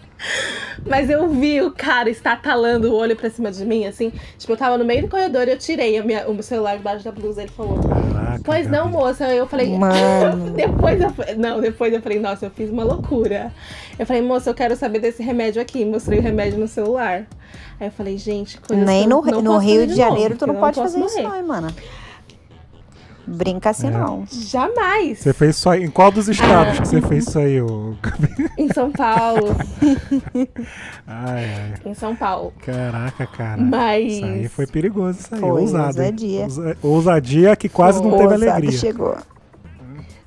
Mas 0.87 1.11
eu 1.11 1.29
vi 1.29 1.61
o 1.61 1.71
cara 1.71 2.09
estatalando 2.11 2.91
o 2.91 2.95
olho 2.97 3.15
pra 3.15 3.29
cima 3.31 3.51
de 3.51 3.65
mim, 3.65 3.87
assim. 3.87 4.13
Tipo, 4.39 4.53
eu 4.53 4.57
tava 4.57 4.79
no 4.79 4.85
meio 4.85 5.03
do 5.03 5.09
corredor 5.09 5.47
e 5.47 5.51
eu 5.53 5.59
tirei 5.59 5.99
a 5.99 6.03
minha- 6.05 6.27
o 6.29 6.33
meu 6.35 6.43
celular 6.43 6.77
debaixo 6.77 7.05
da 7.05 7.13
blusa. 7.13 7.43
Ele 7.43 7.51
falou, 7.51 7.79
Caraca. 7.81 8.41
pois 8.45 8.69
não, 8.69 8.89
moça. 8.89 9.29
Eu 9.35 9.47
falei, 9.47 9.69
Mano. 9.77 10.51
depois 10.53 11.01
eu 11.01 11.11
falei, 11.11 11.35
não, 11.37 11.61
depois 11.61 11.93
eu 11.93 12.01
falei, 12.03 12.19
nossa, 12.19 12.47
eu 12.47 12.51
fiz 12.51 12.71
uma 12.71 12.85
loucura. 12.85 13.53
Eu 13.99 14.07
falei, 14.07 14.23
moça, 14.23 14.51
eu 14.51 14.55
quero 14.55 14.75
saber 14.77 14.99
desse 15.01 15.23
remédio 15.23 15.61
aqui. 15.61 15.85
Mostrei 15.85 16.19
o 16.19 16.23
remédio 16.23 16.59
no 16.59 16.69
celular. 16.69 17.27
Aí 17.79 17.89
eu 17.89 17.93
falei, 17.93 18.17
gente, 18.19 18.59
coisa 18.61 18.85
Nem 18.85 19.07
no, 19.07 19.23
não 19.23 19.43
no 19.43 19.59
Rio 19.59 19.87
de 19.87 19.89
novo, 19.89 19.97
Janeiro 19.97 20.35
tu 20.35 20.39
porque 20.41 20.53
não 20.53 20.61
pode 20.61 20.77
posso 20.79 20.93
fazer 20.95 21.05
isso 21.07 21.17
morrer. 21.17 21.29
não, 21.29 21.37
hein, 21.37 21.43
mana. 21.43 21.75
Brinca 23.27 23.71
assim 23.71 23.89
É. 23.89 23.91
não. 23.91 24.25
Jamais. 24.31 25.19
Você 25.19 25.33
fez 25.33 25.57
isso 25.57 25.69
aí. 25.71 25.85
Em 25.85 25.91
qual 25.91 26.11
dos 26.11 26.29
estados 26.29 26.79
Ah. 26.79 26.83
que 26.83 26.89
você 26.89 27.01
fez 27.03 27.27
isso 27.29 27.39
aí, 27.39 27.61
ô 27.61 27.95
Gabi? 28.03 28.51
Em 28.59 28.73
São 28.73 28.91
Paulo. 28.91 29.57
Ai, 31.07 31.45
ai. 31.45 31.75
em 31.85 31.95
São 31.95 32.15
Paulo. 32.15 32.53
Caraca, 32.65 33.27
cara. 33.27 33.61
Mas. 33.61 34.13
Isso 34.13 34.25
aí 34.25 34.49
foi 34.49 34.67
perigoso, 34.67 35.19
isso 35.21 35.35
aí. 35.35 35.41
Foi, 35.41 35.51
ousado. 35.51 35.87
ousadia. 35.87 36.43
Ousa- 36.45 36.77
Ousadia 36.83 37.57
que 37.57 37.69
quase 37.69 38.03
não 38.03 38.11
teve 38.13 38.23
Ousado 38.25 38.45
alegria. 38.51 38.73
chegou. 38.79 39.17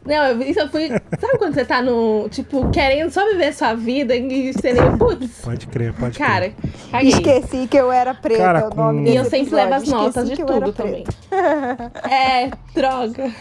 Não, 0.06 0.16
eu- 0.28 0.42
isso 0.42 0.60
eu 0.60 0.70
fui. 0.70 0.90
Sabe 0.90 1.38
quando 1.38 1.54
você 1.54 1.64
tá 1.64 1.82
no. 1.82 2.28
Tipo, 2.30 2.70
querendo 2.72 3.10
só 3.10 3.26
viver 3.32 3.54
sua 3.54 3.74
vida 3.74 4.16
e 4.16 4.52
você 4.52 4.74
nem. 4.74 4.98
Putz, 4.98 5.42
Pode 5.42 5.68
crer, 5.68 5.94
pode 5.94 6.18
cara, 6.18 6.50
crer. 6.50 6.72
caguei. 6.92 7.10
Esqueci 7.10 7.68
que 7.68 7.78
eu 7.78 7.92
era 7.92 8.14
preta. 8.14 8.42
Cara, 8.44 8.70
nome 8.76 9.06
com- 9.06 9.08
E 9.12 9.16
eu 9.16 9.24
sempre 9.24 9.40
episódio. 9.48 9.56
levo 9.64 9.74
as 9.76 9.84
Esqueci 9.84 10.04
notas 10.04 10.30
de 10.30 10.36
que 10.36 10.42
eu 10.42 10.48
era 10.50 10.66
tudo 10.66 10.74
também. 10.76 11.04
É, 12.12 12.52
droga. 12.76 13.32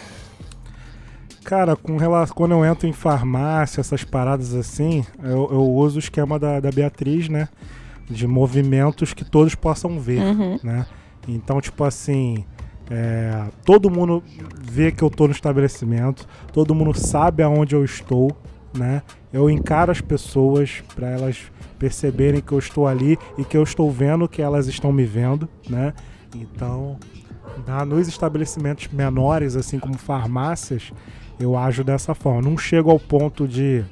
Cara, 1.44 1.74
com 1.74 1.96
relação, 1.96 2.36
quando 2.36 2.52
eu 2.52 2.64
entro 2.64 2.86
em 2.86 2.92
farmácia, 2.92 3.80
essas 3.80 4.04
paradas 4.04 4.54
assim, 4.54 5.04
eu, 5.22 5.48
eu 5.50 5.62
uso 5.72 5.96
o 5.96 5.98
esquema 5.98 6.38
da, 6.38 6.60
da 6.60 6.70
Beatriz, 6.70 7.28
né? 7.28 7.48
De 8.08 8.26
movimentos 8.28 9.12
que 9.12 9.24
todos 9.24 9.54
possam 9.54 9.98
ver, 9.98 10.20
Uhum. 10.20 10.58
né? 10.62 10.86
Então, 11.26 11.60
tipo 11.60 11.82
assim, 11.84 12.44
é, 12.94 13.44
todo 13.64 13.88
mundo 13.90 14.22
vê 14.60 14.92
que 14.92 15.02
eu 15.02 15.08
tô 15.08 15.26
no 15.26 15.32
estabelecimento, 15.32 16.28
todo 16.52 16.74
mundo 16.74 16.92
sabe 16.94 17.42
aonde 17.42 17.74
eu 17.74 17.82
estou, 17.82 18.30
né? 18.76 19.00
Eu 19.32 19.48
encaro 19.48 19.90
as 19.90 20.02
pessoas 20.02 20.82
para 20.94 21.08
elas 21.08 21.50
perceberem 21.78 22.42
que 22.42 22.52
eu 22.52 22.58
estou 22.58 22.86
ali 22.86 23.18
e 23.38 23.44
que 23.46 23.56
eu 23.56 23.62
estou 23.62 23.90
vendo 23.90 24.28
que 24.28 24.42
elas 24.42 24.66
estão 24.66 24.92
me 24.92 25.04
vendo, 25.06 25.48
né? 25.70 25.94
Então, 26.36 26.98
na- 27.66 27.86
nos 27.86 28.08
estabelecimentos 28.08 28.88
menores, 28.88 29.56
assim 29.56 29.78
como 29.78 29.96
farmácias, 29.96 30.92
eu 31.40 31.56
ajo 31.56 31.82
dessa 31.82 32.14
forma. 32.14 32.42
Não 32.42 32.58
chego 32.58 32.90
ao 32.90 33.00
ponto 33.00 33.48
de, 33.48 33.82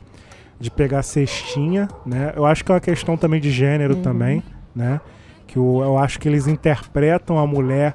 de 0.60 0.70
pegar 0.70 1.02
cestinha, 1.02 1.88
né? 2.04 2.34
Eu 2.36 2.44
acho 2.44 2.62
que 2.62 2.70
é 2.70 2.74
uma 2.74 2.80
questão 2.82 3.16
também 3.16 3.40
de 3.40 3.50
gênero 3.50 3.96
também, 4.02 4.42
né? 4.76 5.00
Que 5.46 5.56
eu, 5.56 5.80
eu 5.82 5.96
acho 5.96 6.18
que 6.20 6.28
eles 6.28 6.46
interpretam 6.46 7.38
a 7.38 7.46
mulher 7.46 7.94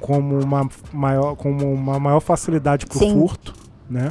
como 0.00 0.38
uma 0.42 0.68
maior, 0.92 1.36
como 1.36 1.72
uma 1.72 1.98
maior 1.98 2.20
facilidade 2.20 2.86
pro 2.86 2.98
Sim. 2.98 3.12
furto, 3.12 3.54
né? 3.88 4.08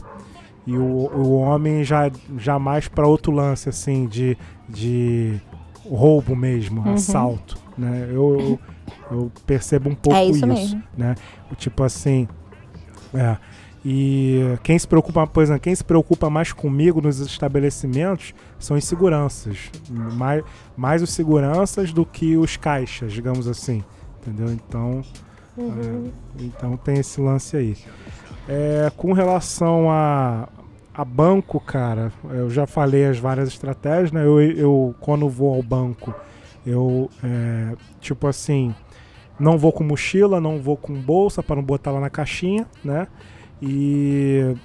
E 0.67 0.77
o, 0.77 0.83
o 0.83 1.39
homem 1.39 1.83
já 1.83 2.11
jamais 2.37 2.87
para 2.87 3.07
outro 3.07 3.31
lance 3.31 3.67
assim 3.69 4.07
de, 4.07 4.37
de 4.67 5.39
roubo 5.83 6.35
mesmo, 6.35 6.81
Uhum. 6.81 6.93
assalto, 6.93 7.57
né? 7.77 8.07
Eu, 8.11 8.37
eu, 8.39 8.59
eu 9.11 9.31
percebo 9.47 9.89
um 9.89 9.95
pouco 9.95 10.17
É 10.17 10.25
isso 10.25 10.45
isso, 10.51 10.77
né? 10.95 11.15
Tipo 11.57 11.83
assim, 11.83 12.27
é. 13.13 13.37
E 13.83 14.41
quem 14.61 14.77
se 14.77 14.85
preocupa, 14.85 15.25
por 15.25 15.41
exemplo, 15.41 15.61
quem 15.61 15.73
se 15.73 15.83
preocupa 15.85 16.29
mais 16.29 16.51
comigo 16.51 17.01
nos 17.01 17.19
estabelecimentos 17.21 18.33
são 18.59 18.75
os 18.75 18.83
seguranças. 18.83 19.71
Mais, 19.89 20.43
mais 20.75 21.01
os 21.01 21.11
seguranças 21.11 21.93
do 21.93 22.05
que 22.05 22.35
os 22.35 22.57
caixas, 22.57 23.13
digamos 23.13 23.47
assim. 23.47 23.81
Entendeu? 24.21 24.51
Então, 24.51 25.01
Uhum. 25.59 26.11
é, 26.39 26.43
então 26.43 26.77
tem 26.77 26.99
esse 26.99 27.19
lance 27.19 27.57
aí. 27.57 27.77
É, 28.47 28.91
com 28.95 29.13
relação 29.13 29.91
a, 29.91 30.47
a 30.93 31.05
banco, 31.05 31.59
cara, 31.59 32.11
eu 32.31 32.49
já 32.49 32.65
falei 32.65 33.05
as 33.05 33.19
várias 33.19 33.49
estratégias, 33.49 34.11
né? 34.11 34.25
Eu, 34.25 34.41
eu 34.41 34.95
quando 34.99 35.29
vou 35.29 35.53
ao 35.53 35.61
banco, 35.61 36.13
eu, 36.65 37.09
é, 37.23 37.75
tipo 37.99 38.27
assim, 38.27 38.73
não 39.39 39.57
vou 39.57 39.71
com 39.71 39.83
mochila, 39.83 40.41
não 40.41 40.59
vou 40.59 40.75
com 40.75 40.93
bolsa 40.93 41.41
para 41.41 41.55
não 41.55 41.63
botar 41.63 41.91
lá 41.91 41.99
na 41.99 42.09
caixinha, 42.09 42.65
né? 42.83 43.07
E 43.61 44.55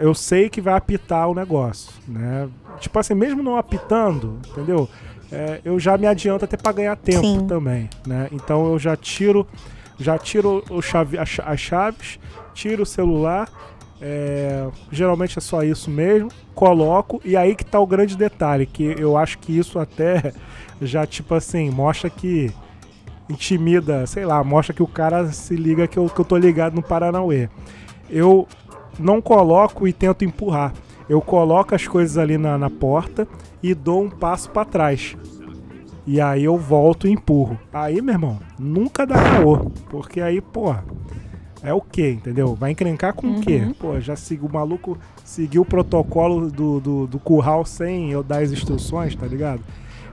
eu 0.00 0.14
sei 0.14 0.48
que 0.48 0.60
vai 0.60 0.74
apitar 0.74 1.28
o 1.28 1.34
negócio, 1.34 1.92
né? 2.08 2.48
Tipo 2.78 2.98
assim, 2.98 3.14
mesmo 3.14 3.42
não 3.42 3.56
apitando, 3.56 4.38
entendeu? 4.48 4.88
É, 5.30 5.60
eu 5.64 5.78
já 5.78 5.96
me 5.96 6.06
adianto 6.06 6.44
até 6.44 6.56
para 6.56 6.72
ganhar 6.72 6.96
tempo 6.96 7.20
Sim. 7.26 7.46
também, 7.46 7.88
né? 8.06 8.28
Então 8.32 8.72
eu 8.72 8.78
já 8.78 8.96
tiro, 8.96 9.46
já 10.00 10.18
tiro 10.18 10.64
o 10.70 10.80
chave, 10.80 11.18
as 11.18 11.60
chaves, 11.60 12.18
tiro 12.54 12.82
o 12.82 12.86
celular, 12.86 13.48
é, 14.00 14.66
geralmente 14.90 15.38
é 15.38 15.40
só 15.42 15.62
isso 15.62 15.90
mesmo, 15.90 16.30
coloco 16.54 17.20
e 17.24 17.36
aí 17.36 17.54
que 17.54 17.64
tá 17.64 17.78
o 17.78 17.86
grande 17.86 18.16
detalhe, 18.16 18.64
que 18.64 18.82
eu 18.98 19.16
acho 19.16 19.38
que 19.38 19.56
isso 19.56 19.78
até 19.78 20.32
já 20.80 21.06
tipo 21.06 21.34
assim 21.34 21.70
mostra 21.70 22.08
que 22.08 22.50
intimida, 23.28 24.06
sei 24.06 24.24
lá, 24.24 24.42
mostra 24.42 24.74
que 24.74 24.82
o 24.82 24.86
cara 24.86 25.30
se 25.32 25.54
liga 25.54 25.86
que 25.86 25.98
eu, 25.98 26.08
que 26.08 26.20
eu 26.20 26.24
tô 26.24 26.36
ligado 26.36 26.74
no 26.74 26.82
Paranauê. 26.82 27.48
Eu 28.08 28.48
não 28.98 29.20
coloco 29.22 29.86
e 29.86 29.92
tento 29.92 30.24
empurrar. 30.24 30.72
Eu 31.08 31.20
coloco 31.20 31.74
as 31.74 31.86
coisas 31.86 32.18
ali 32.18 32.36
na, 32.36 32.58
na 32.58 32.68
porta 32.68 33.28
e 33.62 33.72
dou 33.74 34.02
um 34.02 34.10
passo 34.10 34.50
para 34.50 34.64
trás. 34.64 35.16
E 36.06 36.20
aí 36.20 36.44
eu 36.44 36.56
volto 36.56 37.06
e 37.06 37.10
empurro. 37.10 37.58
Aí, 37.72 38.00
meu 38.00 38.14
irmão, 38.14 38.40
nunca 38.58 39.06
dá 39.06 39.14
caô. 39.14 39.70
Porque 39.88 40.20
aí, 40.20 40.40
porra, 40.40 40.84
é 41.62 41.72
o 41.72 41.80
quê, 41.80 42.10
entendeu? 42.12 42.54
Vai 42.54 42.70
encrencar 42.72 43.12
com 43.14 43.28
o 43.28 43.40
quê? 43.40 43.68
Pô, 43.78 44.00
já 44.00 44.16
sigo 44.16 44.46
o 44.46 44.52
maluco, 44.52 44.98
seguiu 45.24 45.62
o 45.62 45.64
protocolo 45.64 46.50
do, 46.50 46.80
do, 46.80 47.06
do 47.06 47.18
curral 47.18 47.64
sem 47.64 48.10
eu 48.10 48.22
dar 48.22 48.42
as 48.42 48.50
instruções, 48.50 49.14
tá 49.14 49.26
ligado? 49.26 49.60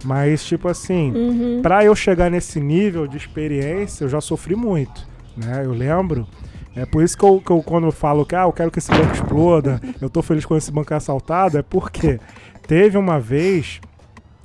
Mas, 0.04 0.43
tipo 0.45 0.67
assim, 0.67 1.12
Uhum. 1.12 1.62
Pra 1.62 1.84
eu 1.84 1.95
chegar 1.95 2.30
nesse 2.30 2.60
nível 2.60 3.08
de 3.08 3.17
experiência, 3.17 4.04
eu 4.04 4.10
já 4.10 4.21
sofri 4.21 4.56
muito, 4.56 5.08
né? 5.36 5.63
Eu 5.65 5.71
lembro. 5.71 6.28
É 6.76 6.86
por 6.86 7.02
isso 7.02 7.17
que 7.17 7.23
eu, 7.26 7.41
que 7.41 7.50
eu 7.50 7.63
quando 7.63 7.86
eu 7.88 7.91
falo 7.91 8.23
que 8.23 8.36
ah, 8.36 8.43
eu 8.43 8.54
quero 8.54 8.69
que 8.69 8.78
esse 8.78 8.91
banco 8.91 9.12
exploda, 9.13 9.82
eu 10.00 10.10
tô 10.10 10.21
feliz 10.21 10.45
com 10.45 10.56
esse 10.56 10.71
banco 10.71 10.93
assaltado, 10.93 11.58
é 11.58 11.63
porque 11.63 12.19
teve 12.67 13.00
uma 13.00 13.19
vez, 13.19 13.82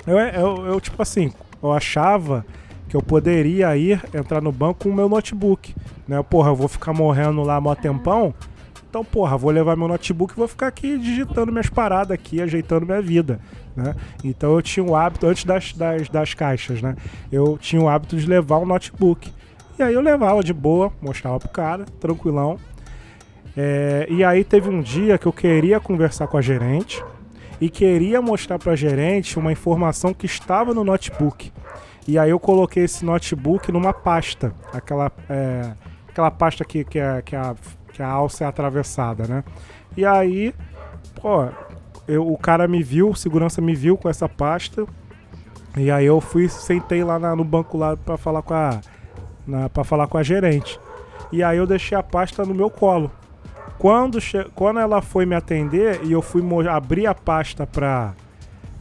eu, 0.07 0.19
eu, 0.19 0.67
eu, 0.67 0.81
tipo 0.81 1.01
assim, 1.01 1.33
eu 1.63 1.73
achava 1.73 2.45
que 2.89 2.97
eu 2.97 3.03
poderia 3.03 3.77
ir 3.77 4.03
entrar 4.13 4.41
no 4.41 4.53
banco 4.53 4.85
com 4.85 4.89
o 4.91 4.95
meu 4.95 5.09
notebook, 5.09 5.75
né? 6.07 6.23
Porra, 6.23 6.51
eu 6.51 6.57
vou 6.57 6.69
ficar 6.69 6.93
morrendo 6.93 7.43
lá 7.43 7.61
mó 7.61 7.75
tempão, 7.75 8.35
então, 8.93 9.03
porra, 9.03 9.39
vou 9.39 9.51
levar 9.51 9.75
meu 9.75 9.89
notebook 9.89 10.35
e 10.35 10.37
vou 10.37 10.47
ficar 10.47 10.67
aqui 10.67 10.99
digitando 10.99 11.51
minhas 11.51 11.71
paradas 11.71 12.11
aqui, 12.11 12.43
ajeitando 12.43 12.85
minha 12.85 13.01
vida, 13.01 13.41
né? 13.75 13.97
Então 14.23 14.53
eu 14.53 14.61
tinha 14.61 14.85
o 14.85 14.95
hábito, 14.95 15.27
antes 15.27 15.47
das, 15.47 15.73
das, 15.73 16.11
das 16.11 16.35
caixas, 16.35 16.83
né? 16.83 16.95
Eu 17.33 17.57
tinha 17.57 17.81
o 17.81 17.89
hábito 17.89 18.19
de 18.19 18.27
levar 18.27 18.59
o 18.59 18.67
notebook. 18.67 19.33
E 19.79 19.83
aí 19.83 19.95
eu 19.95 20.03
levava 20.03 20.45
de 20.45 20.53
boa, 20.53 20.93
mostrava 21.01 21.41
pro 21.41 21.49
cara, 21.49 21.87
tranquilão. 21.99 22.59
É, 23.57 24.07
e 24.11 24.23
aí 24.23 24.45
teve 24.45 24.69
um 24.69 24.83
dia 24.83 25.17
que 25.17 25.25
eu 25.25 25.33
queria 25.33 25.81
conversar 25.81 26.27
com 26.27 26.37
a 26.37 26.43
gerente 26.43 27.03
e 27.63 27.71
queria 27.71 28.21
mostrar 28.21 28.59
pra 28.59 28.75
gerente 28.75 29.39
uma 29.39 29.53
informação 29.53 30.13
que 30.13 30.27
estava 30.27 30.75
no 30.75 30.83
notebook. 30.83 31.53
E 32.09 32.19
aí 32.19 32.31
eu 32.31 32.41
coloquei 32.41 32.83
esse 32.83 33.05
notebook 33.05 33.71
numa 33.71 33.93
pasta, 33.93 34.53
aquela, 34.73 35.13
é, 35.31 35.71
aquela 36.09 36.31
pasta 36.33 36.65
que, 36.65 36.83
que, 36.83 36.99
é, 36.99 37.23
que, 37.23 37.37
a, 37.37 37.55
que 37.93 38.03
a 38.03 38.09
alça 38.09 38.43
é 38.43 38.47
atravessada, 38.49 39.29
né? 39.29 39.45
E 39.97 40.05
aí, 40.05 40.53
pô, 41.21 41.47
eu, 42.09 42.27
o 42.27 42.37
cara 42.37 42.67
me 42.67 42.83
viu, 42.83 43.11
o 43.11 43.15
segurança 43.15 43.61
me 43.61 43.77
viu 43.77 43.97
com 43.97 44.09
essa 44.09 44.29
pasta. 44.29 44.85
E 45.77 45.89
aí 45.89 46.05
eu 46.05 46.21
fui, 46.21 46.49
sentei 46.49 47.05
lá 47.05 47.17
na- 47.21 47.37
no 47.37 47.45
banco 47.45 47.79
lá 47.79 47.97
pra 47.97 48.17
falar 48.17 48.43
com 48.43 48.55
a 48.55 48.81
para 49.73 49.85
falar 49.85 50.07
com 50.09 50.19
a 50.19 50.23
gerente. 50.25 50.81
E 51.31 51.43
aí 51.45 51.59
eu 51.59 51.67
deixei 51.67 51.97
a 51.97 52.03
pasta 52.03 52.45
no 52.45 52.55
meu 52.55 52.69
colo. 52.71 53.11
Quando, 53.83 54.19
quando 54.55 54.79
ela 54.79 55.03
foi 55.03 55.27
me 55.27 55.35
atender 55.35 56.03
e 56.05 56.13
eu 56.13 56.23
fui 56.23 56.41
abrir 56.69 57.09
a 57.09 57.13
pasta 57.17 57.67
pra. 57.67 58.15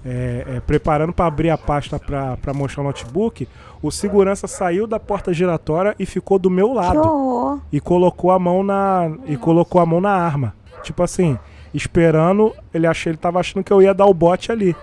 é, 0.06 0.46
é, 0.48 0.60
preparando 0.60 1.12
para 1.12 1.26
abrir 1.26 1.50
a 1.50 1.58
pasta 1.58 2.00
pra 2.00 2.54
mostrar 2.54 2.84
o 2.84 2.86
notebook, 2.86 3.48
o 3.82 3.90
segurança 3.90 4.46
saiu 4.46 4.86
da 4.86 5.00
porta 5.00 5.34
giratória 5.34 5.96
e 5.98 6.06
ficou 6.06 6.38
do 6.38 6.52
meu 6.52 6.72
lado 6.72 7.60
e 7.72 7.80
colocou 7.80 8.30
a 8.30 8.38
mão 8.38 8.62
na 8.62 9.12
e 9.26 9.36
colocou 9.36 9.82
a 9.82 9.88
mão 9.88 10.00
na 10.00 10.12
arma. 10.12 10.54
Tipo 10.84 11.02
assim, 11.02 11.36
esperando, 11.74 12.54
ele 12.72 12.86
achei 12.86 13.10
ele 13.10 13.18
tava 13.18 13.40
achando 13.40 13.64
que 13.64 13.74
eu 13.74 13.82
ia 13.82 13.96
dar 13.96 14.06
o 14.06 14.14
bote 14.14 14.52
ali. 14.52 14.76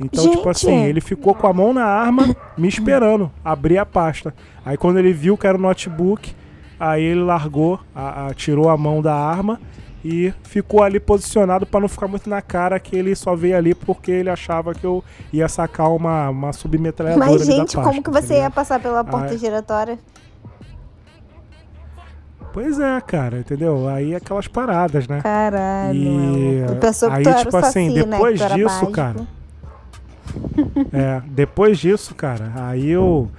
Então, 0.00 0.24
tipo 0.24 0.38
Gente. 0.38 0.48
assim, 0.48 0.82
ele 0.82 1.00
ficou 1.00 1.32
com 1.32 1.46
a 1.46 1.52
mão 1.52 1.72
na 1.72 1.84
arma, 1.84 2.34
me 2.58 2.66
esperando 2.66 3.30
abrir 3.44 3.78
a 3.78 3.86
pasta. 3.86 4.34
Aí 4.66 4.76
quando 4.76 4.98
ele 4.98 5.12
viu 5.12 5.38
que 5.38 5.46
era 5.46 5.56
o 5.56 5.60
notebook, 5.60 6.34
aí 6.80 7.02
ele 7.04 7.20
largou, 7.22 7.78
a- 7.94 8.28
a- 8.28 8.34
tirou 8.34 8.68
a 8.70 8.76
mão 8.76 9.00
da 9.02 9.14
arma 9.14 9.60
e 10.02 10.32
ficou 10.42 10.82
ali 10.82 10.98
posicionado 10.98 11.66
para 11.66 11.80
não 11.80 11.88
ficar 11.88 12.08
muito 12.08 12.28
na 12.30 12.40
cara 12.40 12.80
que 12.80 12.96
ele 12.96 13.14
só 13.14 13.36
veio 13.36 13.54
ali 13.56 13.74
porque 13.74 14.10
ele 14.10 14.30
achava 14.30 14.74
que 14.74 14.84
eu 14.86 15.04
ia 15.30 15.46
sacar 15.46 15.90
uma, 15.90 16.30
uma 16.30 16.52
submetralhadora 16.54 17.30
Mas, 17.30 17.44
gente, 17.44 17.76
pasta, 17.76 17.82
como 17.82 18.02
que 18.02 18.10
você 18.10 18.32
ia 18.32 18.38
ligado? 18.38 18.52
passar 18.54 18.80
pela 18.80 19.04
porta 19.04 19.34
Ah, 19.34 19.36
giratória? 19.36 19.98
Pois 22.52 22.80
é, 22.80 23.00
cara, 23.02 23.38
entendeu? 23.38 23.86
Aí 23.88 24.12
aquelas 24.14 24.48
paradas, 24.48 25.06
né? 25.06 25.20
Caralho. 25.22 25.94
E 25.94 26.62
aí, 27.10 27.34
tipo 27.36 27.56
assim, 27.56 27.90
saci, 27.90 28.06
né? 28.06 28.16
depois 28.16 28.40
era 28.40 28.54
disso, 28.56 28.86
cara. 28.90 29.26
É, 30.92 31.22
depois 31.26 31.78
disso, 31.78 32.14
cara, 32.14 32.52
aí 32.56 32.88
eu 32.90 33.30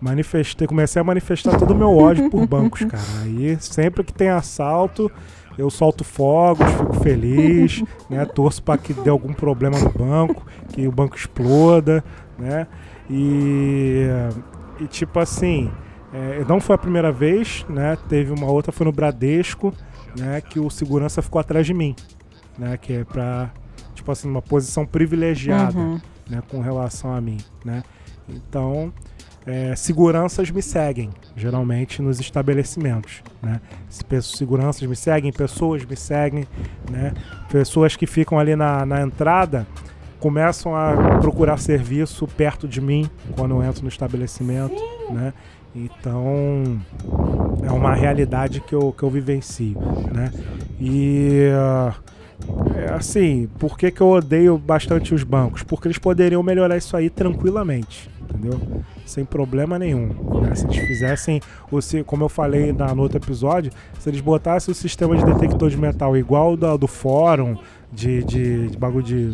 manifestei, 0.00 0.66
comecei 0.66 1.00
a 1.00 1.04
manifestar 1.04 1.58
todo 1.58 1.72
o 1.72 1.74
meu 1.74 1.96
ódio 1.96 2.30
por 2.30 2.46
bancos, 2.46 2.84
cara. 2.84 3.02
Aí 3.22 3.56
sempre 3.60 4.04
que 4.04 4.12
tem 4.12 4.28
assalto, 4.28 5.10
eu 5.56 5.68
solto 5.70 6.04
fogos, 6.04 6.66
fico 6.72 6.94
feliz, 6.94 7.82
né? 8.08 8.24
Torço 8.24 8.62
para 8.62 8.78
que 8.78 8.92
dê 8.92 9.10
algum 9.10 9.32
problema 9.32 9.78
no 9.78 9.90
banco, 9.90 10.46
que 10.72 10.86
o 10.86 10.92
banco 10.92 11.16
exploda, 11.16 12.04
né? 12.38 12.66
E, 13.10 14.06
e 14.80 14.86
tipo 14.86 15.18
assim, 15.18 15.70
é, 16.12 16.44
não 16.48 16.60
foi 16.60 16.74
a 16.74 16.78
primeira 16.78 17.10
vez, 17.10 17.66
né? 17.68 17.96
Teve 18.08 18.32
uma 18.32 18.46
outra, 18.50 18.70
foi 18.70 18.84
no 18.86 18.92
Bradesco, 18.92 19.72
né? 20.16 20.40
Que 20.40 20.60
o 20.60 20.70
segurança 20.70 21.20
ficou 21.22 21.40
atrás 21.40 21.66
de 21.66 21.74
mim, 21.74 21.96
né? 22.56 22.76
Que 22.76 22.92
é 22.94 23.04
pra, 23.04 23.50
tipo 23.94 24.10
assim, 24.12 24.28
uma 24.28 24.42
posição 24.42 24.86
privilegiada, 24.86 25.76
Uhum. 25.76 26.00
né? 26.30 26.40
Com 26.48 26.60
relação 26.60 27.12
a 27.12 27.20
mim, 27.20 27.38
né? 27.64 27.82
Então, 28.28 28.92
é, 29.48 29.74
seguranças 29.74 30.50
me 30.50 30.60
seguem, 30.60 31.10
geralmente 31.34 32.02
nos 32.02 32.20
estabelecimentos, 32.20 33.22
né? 33.42 33.60
Seguranças 34.22 34.86
me 34.86 34.94
seguem, 34.94 35.32
pessoas 35.32 35.84
me 35.84 35.96
seguem, 35.96 36.46
né? 36.90 37.14
Pessoas 37.50 37.96
que 37.96 38.06
ficam 38.06 38.38
ali 38.38 38.54
na, 38.54 38.84
na 38.84 39.00
entrada 39.00 39.66
começam 40.20 40.76
a 40.76 41.18
procurar 41.20 41.56
serviço 41.56 42.26
perto 42.26 42.68
de 42.68 42.80
mim 42.80 43.08
quando 43.36 43.54
eu 43.54 43.62
entro 43.62 43.82
no 43.82 43.88
estabelecimento, 43.88 44.76
né? 45.10 45.32
Então 45.74 46.78
é 47.62 47.70
uma 47.70 47.94
realidade 47.94 48.60
que 48.60 48.74
eu, 48.74 48.92
que 48.92 49.02
eu 49.02 49.08
vivencio, 49.08 49.78
né? 50.12 50.30
E 50.78 51.48
é 52.76 52.92
assim, 52.92 53.48
por 53.58 53.78
que, 53.78 53.90
que 53.90 54.00
eu 54.00 54.08
odeio 54.08 54.58
bastante 54.58 55.14
os 55.14 55.22
bancos? 55.24 55.62
Porque 55.62 55.88
eles 55.88 55.98
poderiam 55.98 56.42
melhorar 56.42 56.76
isso 56.76 56.96
aí 56.96 57.08
tranquilamente, 57.08 58.10
entendeu? 58.38 58.82
Sem 59.04 59.24
problema 59.24 59.78
nenhum. 59.78 60.08
né? 60.42 60.54
Se 60.54 60.64
eles 60.66 60.76
fizessem, 60.78 61.40
o 61.70 61.80
se- 61.80 62.04
como 62.04 62.24
eu 62.24 62.28
falei 62.28 62.72
na, 62.72 62.94
no 62.94 63.02
outro 63.02 63.18
episódio, 63.18 63.70
se 63.98 64.08
eles 64.08 64.20
botassem 64.20 64.72
o 64.72 64.74
sistema 64.74 65.16
de 65.16 65.24
detector 65.24 65.68
de 65.70 65.76
metal 65.76 66.16
igual 66.16 66.56
da- 66.56 66.76
do 66.76 66.86
fórum, 66.86 67.56
de, 67.92 68.22
de, 68.24 68.68
de 68.68 68.76
bagulho 68.78 69.04
de 69.04 69.32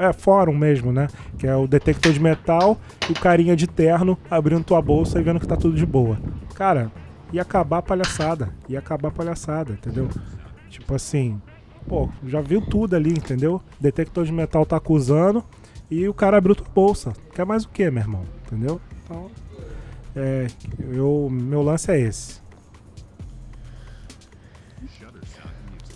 é 0.00 0.10
fórum 0.12 0.56
mesmo, 0.56 0.90
né? 0.90 1.06
Que 1.36 1.46
é 1.46 1.54
o 1.54 1.66
detector 1.66 2.12
de 2.12 2.20
metal 2.20 2.78
e 3.08 3.12
o 3.12 3.14
carinha 3.14 3.54
de 3.54 3.66
terno 3.66 4.16
abrindo 4.30 4.64
tua 4.64 4.80
bolsa 4.80 5.20
e 5.20 5.22
vendo 5.22 5.38
que 5.38 5.46
tá 5.46 5.54
tudo 5.56 5.76
de 5.76 5.84
boa. 5.84 6.18
Cara, 6.54 6.90
ia 7.30 7.42
acabar 7.42 7.78
a 7.78 7.82
palhaçada. 7.82 8.48
Ia 8.70 8.78
acabar 8.78 9.08
a 9.08 9.12
palhaçada, 9.12 9.72
entendeu? 9.74 10.08
Tipo 10.70 10.94
assim, 10.94 11.38
pô, 11.86 12.08
já 12.26 12.40
viu 12.40 12.62
tudo 12.62 12.96
ali, 12.96 13.10
entendeu? 13.10 13.60
Detector 13.78 14.24
de 14.24 14.32
metal 14.32 14.64
tá 14.64 14.78
acusando 14.78 15.44
e 15.92 16.08
o 16.08 16.14
cara 16.14 16.36
abriu 16.38 16.54
tua 16.54 16.66
bolsa. 16.74 17.12
Quer 17.34 17.44
mais 17.44 17.64
o 17.64 17.68
que, 17.68 17.90
meu 17.90 18.02
irmão? 18.02 18.24
Entendeu? 18.46 18.80
Então, 19.04 19.30
é, 20.16 20.46
eu, 20.90 21.28
meu 21.30 21.62
lance 21.62 21.90
é 21.90 21.98
esse. 22.00 22.40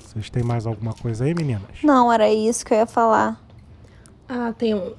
Vocês 0.02 0.30
têm 0.30 0.42
mais 0.42 0.66
alguma 0.66 0.94
coisa 0.94 1.24
aí, 1.24 1.34
meninas? 1.34 1.62
Não, 1.82 2.10
era 2.12 2.30
isso 2.32 2.64
que 2.64 2.72
eu 2.72 2.78
ia 2.78 2.86
falar. 2.86 3.40
Ah, 4.28 4.52
tem 4.56 4.74
um. 4.74 4.92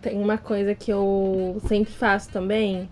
Tem 0.00 0.20
uma 0.20 0.38
coisa 0.38 0.74
que 0.74 0.92
eu 0.92 1.60
sempre 1.68 1.92
faço 1.92 2.28
também, 2.30 2.88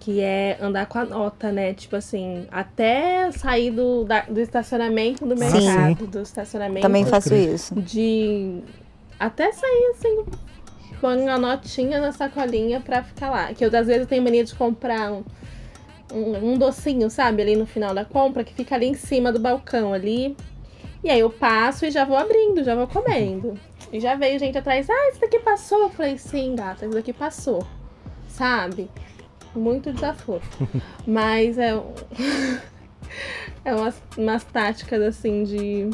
que 0.00 0.20
é 0.20 0.58
andar 0.60 0.86
com 0.86 0.98
a 0.98 1.04
nota, 1.04 1.50
né? 1.52 1.74
Tipo 1.74 1.96
assim, 1.96 2.46
até 2.50 3.30
sair 3.32 3.70
do, 3.70 4.04
da- 4.04 4.22
do 4.22 4.40
estacionamento 4.40 5.26
do 5.26 5.34
Ah, 5.34 5.36
mercado, 5.36 5.98
sim. 6.00 6.06
do 6.06 6.20
estacionamento. 6.20 6.82
Também 6.82 7.04
faço 7.06 7.34
isso. 7.34 7.74
De. 7.74 8.62
Até 9.18 9.50
sair 9.52 9.92
assim, 9.94 10.24
põe 11.00 11.28
a 11.28 11.38
notinha 11.38 12.00
na 12.00 12.12
sacolinha 12.12 12.80
pra 12.80 13.02
ficar 13.02 13.30
lá. 13.30 13.52
Que 13.52 13.64
eu, 13.64 13.68
às 13.68 13.86
vezes, 13.86 14.02
eu 14.02 14.06
tenho 14.06 14.22
mania 14.22 14.44
de 14.44 14.54
comprar 14.54 15.12
um, 15.12 15.24
um, 16.12 16.52
um 16.52 16.58
docinho, 16.58 17.10
sabe? 17.10 17.42
Ali 17.42 17.56
no 17.56 17.66
final 17.66 17.94
da 17.94 18.04
compra, 18.04 18.44
que 18.44 18.54
fica 18.54 18.74
ali 18.74 18.86
em 18.86 18.94
cima 18.94 19.32
do 19.32 19.38
balcão 19.38 19.92
ali. 19.92 20.36
E 21.02 21.10
aí 21.10 21.20
eu 21.20 21.30
passo 21.30 21.86
e 21.86 21.90
já 21.90 22.04
vou 22.04 22.16
abrindo, 22.16 22.64
já 22.64 22.74
vou 22.74 22.86
comendo. 22.86 23.54
E 23.92 24.00
já 24.00 24.14
veio 24.14 24.38
gente 24.38 24.58
atrás, 24.58 24.88
ah, 24.90 25.08
isso 25.10 25.20
daqui 25.20 25.38
passou. 25.38 25.82
Eu 25.82 25.90
falei, 25.90 26.18
sim, 26.18 26.54
gata, 26.54 26.86
isso 26.86 26.94
daqui 26.94 27.12
passou. 27.12 27.64
Sabe? 28.28 28.90
Muito 29.54 29.92
desaforo. 29.92 30.42
Mas 31.06 31.56
é, 31.58 31.70
é 33.64 33.74
umas, 33.74 34.02
umas 34.16 34.44
táticas 34.44 35.00
assim 35.02 35.44
de 35.44 35.90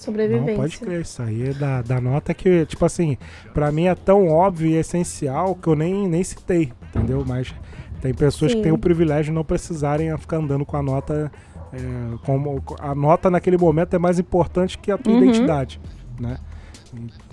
sobrevivência. 0.00 0.52
Não, 0.52 0.60
pode 0.60 0.78
crer, 0.78 1.00
isso 1.02 1.22
aí 1.22 1.48
é 1.48 1.52
da, 1.52 1.82
da 1.82 2.00
nota 2.00 2.32
que, 2.34 2.64
tipo 2.66 2.84
assim, 2.84 3.16
pra 3.54 3.70
mim 3.70 3.86
é 3.86 3.94
tão 3.94 4.28
óbvio 4.28 4.68
e 4.70 4.76
essencial 4.76 5.54
que 5.54 5.68
eu 5.68 5.74
nem, 5.76 6.08
nem 6.08 6.22
citei, 6.24 6.72
entendeu? 6.94 7.24
Mas 7.26 7.54
tem 8.00 8.12
pessoas 8.14 8.52
que 8.52 8.58
Sim. 8.58 8.62
têm 8.64 8.72
o 8.72 8.78
privilégio 8.78 9.26
de 9.26 9.32
não 9.32 9.44
precisarem 9.44 10.16
ficar 10.18 10.38
andando 10.38 10.64
com 10.64 10.76
a 10.76 10.82
nota. 10.82 11.30
é, 11.72 11.78
como 12.26 12.60
a 12.80 12.94
nota 12.96 13.30
naquele 13.30 13.56
momento 13.56 13.94
é 13.94 13.98
mais 13.98 14.18
importante 14.18 14.76
que 14.76 14.90
a 14.90 14.98
tua 14.98 15.12
Uhum. 15.12 15.22
identidade, 15.22 15.80
né? 16.18 16.36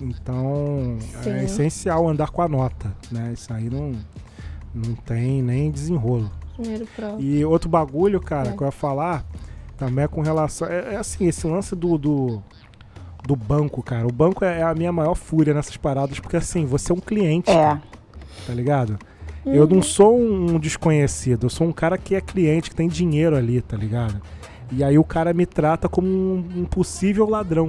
Então 0.00 0.96
Sim. 1.22 1.30
é 1.30 1.44
essencial 1.44 2.08
andar 2.08 2.30
com 2.30 2.42
a 2.42 2.48
nota, 2.48 2.92
né? 3.10 3.32
Isso 3.32 3.52
aí 3.52 3.68
não, 3.68 3.92
não 4.74 4.94
tem 4.94 5.42
nem 5.42 5.70
desenrolo. 5.70 6.30
E 7.18 7.44
outro 7.44 7.68
bagulho, 7.68 8.20
cara, 8.20 8.50
É. 8.50 8.52
que 8.52 8.62
eu 8.62 8.66
ia 8.66 8.70
falar 8.72 9.24
também 9.76 10.04
é 10.04 10.08
com 10.08 10.20
relação. 10.22 10.68
É, 10.68 10.94
é 10.94 10.96
assim, 10.96 11.26
esse 11.26 11.46
lance 11.46 11.74
do, 11.74 11.96
do, 11.98 12.42
do 13.28 13.36
banco, 13.36 13.82
cara. 13.82 14.06
O 14.06 14.10
banco 14.12 14.42
é, 14.42 14.60
é 14.60 14.62
a 14.62 14.74
minha 14.74 14.90
maior 14.90 15.14
fúria 15.14 15.52
nessas 15.52 15.76
paradas, 15.76 16.18
porque 16.18 16.36
assim, 16.38 16.64
você 16.64 16.90
é 16.90 16.94
um 16.94 16.98
cliente, 17.00 17.50
É. 17.50 17.78
tá 18.46 18.54
ligado? 18.54 18.98
Eu 19.44 19.66
não 19.66 19.82
sou 19.82 20.18
um 20.18 20.58
desconhecido, 20.58 21.44
eu 21.46 21.50
sou 21.50 21.66
um 21.66 21.72
cara 21.72 21.98
que 21.98 22.14
é 22.14 22.20
cliente, 22.22 22.70
que 22.70 22.76
tem 22.76 22.88
dinheiro 22.88 23.36
ali, 23.36 23.60
tá 23.60 23.76
ligado? 23.76 24.20
E 24.72 24.82
aí 24.82 24.98
o 24.98 25.04
cara 25.04 25.32
me 25.34 25.44
trata 25.44 25.88
como 25.90 26.08
um, 26.08 26.64
possível 26.64 27.28
ladrão, 27.28 27.68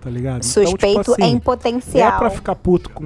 tá 0.00 0.08
ligado? 0.08 0.42
Suspeito 0.42 0.86
então, 0.86 1.02
tipo 1.02 1.20
em 1.20 1.24
assim, 1.24 1.38
potencial. 1.38 2.08
é 2.08 2.18
pra 2.18 2.30
ficar 2.30 2.54
puto 2.54 2.88
com. 2.90 3.04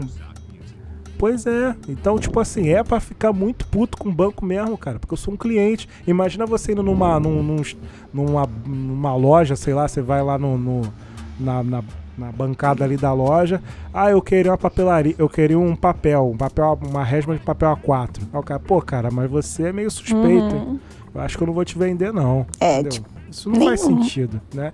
Pois 1.18 1.46
é. 1.46 1.74
Então, 1.88 2.16
tipo 2.18 2.38
assim, 2.38 2.68
é 2.68 2.82
pra 2.84 3.00
ficar 3.00 3.32
muito 3.32 3.66
puto 3.66 3.98
com 3.98 4.08
o 4.08 4.12
banco 4.12 4.44
mesmo, 4.44 4.78
cara. 4.78 5.00
Porque 5.00 5.12
eu 5.14 5.18
sou 5.18 5.34
um 5.34 5.36
cliente. 5.36 5.88
Imagina 6.06 6.46
você 6.46 6.70
indo 6.72 6.82
numa, 6.82 7.18
num- 7.18 7.42
num- 7.42 7.62
numa, 8.14 8.48
numa 8.64 9.16
loja, 9.16 9.56
sei 9.56 9.74
lá, 9.74 9.88
você 9.88 10.00
vai 10.00 10.22
lá 10.22 10.38
no, 10.38 10.56
no- 10.56 10.92
na, 11.38 11.62
na, 11.62 11.82
na 12.16 12.32
bancada 12.32 12.84
ali 12.84 12.96
da 12.96 13.12
loja. 13.12 13.62
Ah, 13.92 14.10
eu 14.10 14.20
queria 14.20 14.50
uma 14.52 14.58
papelaria, 14.58 15.14
eu 15.18 15.28
queria 15.28 15.58
um 15.58 15.76
papel, 15.76 16.30
um 16.32 16.36
papel, 16.36 16.78
uma 16.82 17.04
resma 17.04 17.34
de 17.34 17.40
papel 17.40 17.76
A4. 17.76 18.20
Aí 18.32 18.38
o 18.40 18.42
cara, 18.42 18.60
pô, 18.60 18.80
cara, 18.82 19.10
mas 19.10 19.30
você 19.30 19.68
é 19.68 19.72
meio 19.72 19.90
suspeito, 19.90 20.54
hein? 20.54 20.80
Eu 21.14 21.20
acho 21.20 21.36
que 21.36 21.42
eu 21.42 21.46
não 21.46 21.54
vou 21.54 21.64
te 21.64 21.78
vender, 21.78 22.12
não. 22.12 22.38
Uhum. 22.38 22.46
É, 22.60 22.72
entendeu? 22.80 22.90
tipo, 22.92 23.08
Isso 23.30 23.50
não 23.50 23.64
faz 23.64 23.86
nenhum. 23.86 24.02
sentido, 24.02 24.40
né? 24.54 24.72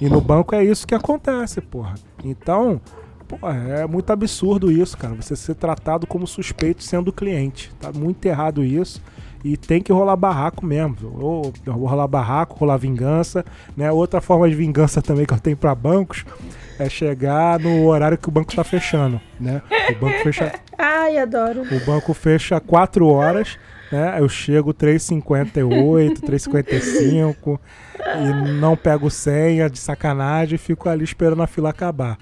E 0.00 0.08
no 0.08 0.20
banco 0.20 0.54
é 0.54 0.64
isso 0.64 0.86
que 0.86 0.94
acontece, 0.94 1.60
porra. 1.60 1.94
Então, 2.24 2.80
porra, 3.26 3.54
é 3.54 3.86
muito 3.86 4.10
absurdo 4.12 4.70
isso, 4.70 4.96
cara. 4.96 5.14
Você 5.14 5.34
ser 5.34 5.54
tratado 5.54 6.06
como 6.06 6.26
suspeito 6.26 6.82
sendo 6.82 7.12
cliente. 7.12 7.72
Tá 7.80 7.92
muito 7.92 8.24
errado 8.24 8.64
isso. 8.64 9.02
E 9.44 9.56
tem 9.56 9.82
que 9.82 9.92
rolar 9.92 10.16
barraco 10.16 10.64
mesmo. 10.64 10.96
Ou 11.18 11.52
rolar 11.66 12.06
barraco, 12.06 12.56
rolar 12.58 12.76
vingança. 12.76 13.44
Né? 13.76 13.90
Outra 13.90 14.20
forma 14.20 14.48
de 14.48 14.54
vingança 14.54 15.02
também 15.02 15.26
que 15.26 15.34
eu 15.34 15.40
tenho 15.40 15.56
pra 15.56 15.74
bancos 15.74 16.24
é 16.78 16.88
chegar 16.88 17.58
no 17.58 17.86
horário 17.86 18.16
que 18.16 18.28
o 18.28 18.32
banco 18.32 18.54
tá 18.54 18.62
fechando. 18.64 19.20
Né? 19.40 19.60
O 19.90 20.00
banco 20.00 20.18
fecha 20.22 20.52
Ai, 20.78 21.18
adoro. 21.18 21.62
o 21.62 21.84
banco 21.84 22.14
fecha 22.14 22.60
4 22.60 23.06
horas, 23.06 23.58
né? 23.90 24.16
Eu 24.18 24.28
chego 24.28 24.72
3h58, 24.72 26.20
3h55 26.20 27.58
e 27.98 28.52
não 28.60 28.76
pego 28.76 29.10
senha 29.10 29.68
de 29.68 29.78
sacanagem 29.78 30.54
e 30.54 30.58
fico 30.58 30.88
ali 30.88 31.04
esperando 31.04 31.42
a 31.42 31.46
fila 31.46 31.70
acabar. 31.70 32.16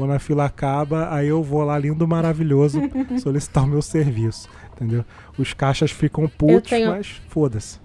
Quando 0.00 0.14
a 0.14 0.18
fila 0.18 0.46
acaba, 0.46 1.14
aí 1.14 1.28
eu 1.28 1.42
vou 1.42 1.62
lá 1.62 1.78
lindo, 1.78 2.08
maravilhoso, 2.08 2.80
solicitar 3.20 3.64
o 3.64 3.66
meu 3.66 3.82
serviço, 3.82 4.48
entendeu? 4.74 5.04
Os 5.36 5.52
caixas 5.52 5.90
ficam 5.90 6.26
putos, 6.26 6.70
tenho- 6.70 6.88
mas 6.88 7.20
foda-se. 7.28 7.78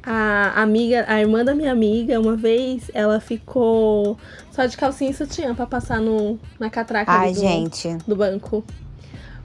A 0.00 0.62
amiga, 0.62 1.04
a 1.08 1.20
irmã 1.20 1.44
da 1.44 1.52
minha 1.52 1.72
amiga, 1.72 2.20
uma 2.20 2.36
vez, 2.36 2.92
ela 2.94 3.18
ficou 3.18 4.16
só 4.52 4.66
de 4.66 4.76
calcinha 4.76 5.10
e 5.10 5.14
sutiã 5.14 5.52
pra 5.52 5.66
passar 5.66 6.00
no, 6.00 6.38
na 6.60 6.70
catraca 6.70 7.10
Ai, 7.10 7.32
do, 7.32 7.40
gente. 7.40 7.96
do 8.06 8.14
banco. 8.14 8.64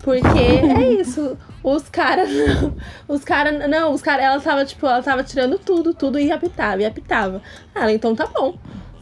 Porque 0.03 0.37
é 0.37 1.01
isso. 1.01 1.35
Os 1.63 1.89
caras 1.89 2.29
não. 2.29 2.75
Os 3.07 3.23
caras. 3.23 3.67
Não, 3.67 3.91
os 3.91 4.03
caras. 4.03 4.23
Ela 4.23 4.39
tava, 4.39 4.63
tipo, 4.65 4.85
ela 4.85 5.01
tava 5.01 5.23
tirando 5.23 5.57
tudo, 5.57 5.95
tudo 5.95 6.19
e 6.19 6.31
apitava, 6.31 6.83
e 6.83 6.85
apitava. 6.85 7.41
Ela, 7.73 7.91
então 7.91 8.15
tá 8.15 8.27
bom. 8.27 8.55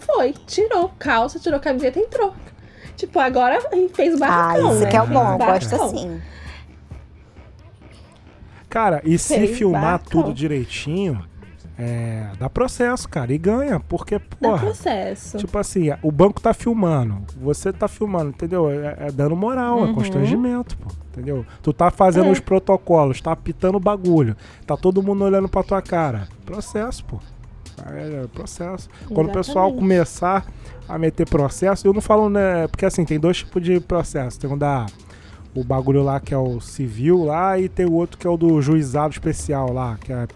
Foi, 0.06 0.34
tirou 0.46 0.90
calça, 1.00 1.40
tirou 1.40 1.60
camiseta 1.60 2.00
e 2.00 2.04
entrou. 2.04 2.34
Tipo, 2.96 3.20
agora 3.20 3.60
fez 3.94 4.14
o 4.14 4.18
Ah, 4.24 4.28
barracão. 4.28 4.72
isso 4.72 4.82
né? 4.82 4.90
que 4.90 4.96
é 4.98 5.02
o 5.02 5.08
bom, 5.08 5.38
gosto 5.38 5.76
assim. 5.76 6.22
Cara, 8.70 9.02
e 9.06 9.18
se 9.18 9.36
Fez 9.36 9.58
filmar 9.58 9.82
barracão. 9.82 10.22
tudo 10.24 10.34
direitinho, 10.34 11.24
é, 11.78 12.30
dá 12.40 12.50
processo, 12.50 13.08
cara, 13.08 13.34
e 13.34 13.38
ganha, 13.38 13.80
porque, 13.80 14.18
Dá 14.20 14.50
porra, 14.50 14.60
processo. 14.66 15.38
Tipo 15.38 15.58
assim, 15.58 15.90
o 16.02 16.12
banco 16.12 16.42
tá 16.42 16.54
filmando, 16.54 17.22
você 17.38 17.72
tá 17.72 17.88
filmando, 17.88 18.30
entendeu? 18.30 18.70
É, 18.70 19.08
é 19.08 19.12
dando 19.12 19.36
moral, 19.36 19.80
Uhum. 19.80 19.92
é 19.92 19.94
constrangimento, 19.94 20.78
pô, 20.78 20.90
entendeu? 21.12 21.46
Tu 21.62 21.72
tá 21.74 21.90
fazendo 21.92 22.28
É. 22.28 22.32
os 22.32 22.40
protocolos, 22.40 23.22
tá 23.22 23.32
apitando 23.32 23.76
o 23.76 23.80
bagulho, 23.80 24.36
tá 24.66 24.76
todo 24.76 25.02
mundo 25.04 25.24
olhando 25.24 25.48
pra 25.48 25.64
tua 25.64 25.82
cara. 25.82 26.28
Processo, 26.46 27.04
pô. 27.06 27.20
É, 27.84 28.28
processo. 28.28 28.90
Quando 29.14 29.30
o 29.30 29.34
pessoal 29.34 29.68
Exatamente. 29.68 29.80
começar 29.80 30.46
a 30.88 30.98
meter 30.98 31.28
processo, 31.28 31.88
eu 31.88 31.94
não 31.94 32.02
falo, 32.02 32.30
né? 32.30 32.68
Porque 32.68 32.86
assim, 32.86 33.04
tem 33.04 33.20
dois 33.20 33.38
tipos 33.38 33.62
de 33.62 33.80
processo. 33.80 34.40
Tem 34.40 34.50
um 34.50 34.58
da. 34.58 34.86
O 35.54 35.64
bagulho 35.64 36.04
lá 36.04 36.20
que 36.20 36.34
é 36.34 36.38
o 36.38 36.60
civil 36.60 37.24
lá, 37.24 37.58
e 37.58 37.70
tem 37.70 37.86
o 37.86 37.94
outro 37.94 38.18
que 38.18 38.28
é 38.28 38.30
o 38.30 38.36
do 38.36 38.62
juizado 38.62 39.14
especial 39.14 39.72
lá, 39.72 39.98
que 40.02 40.12
é, 40.12 40.28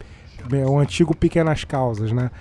é 0.54 0.66
o 0.66 0.80
antigo 0.80 1.14
pequenas 1.14 1.66
causas, 1.66 2.12
né? 2.14 2.32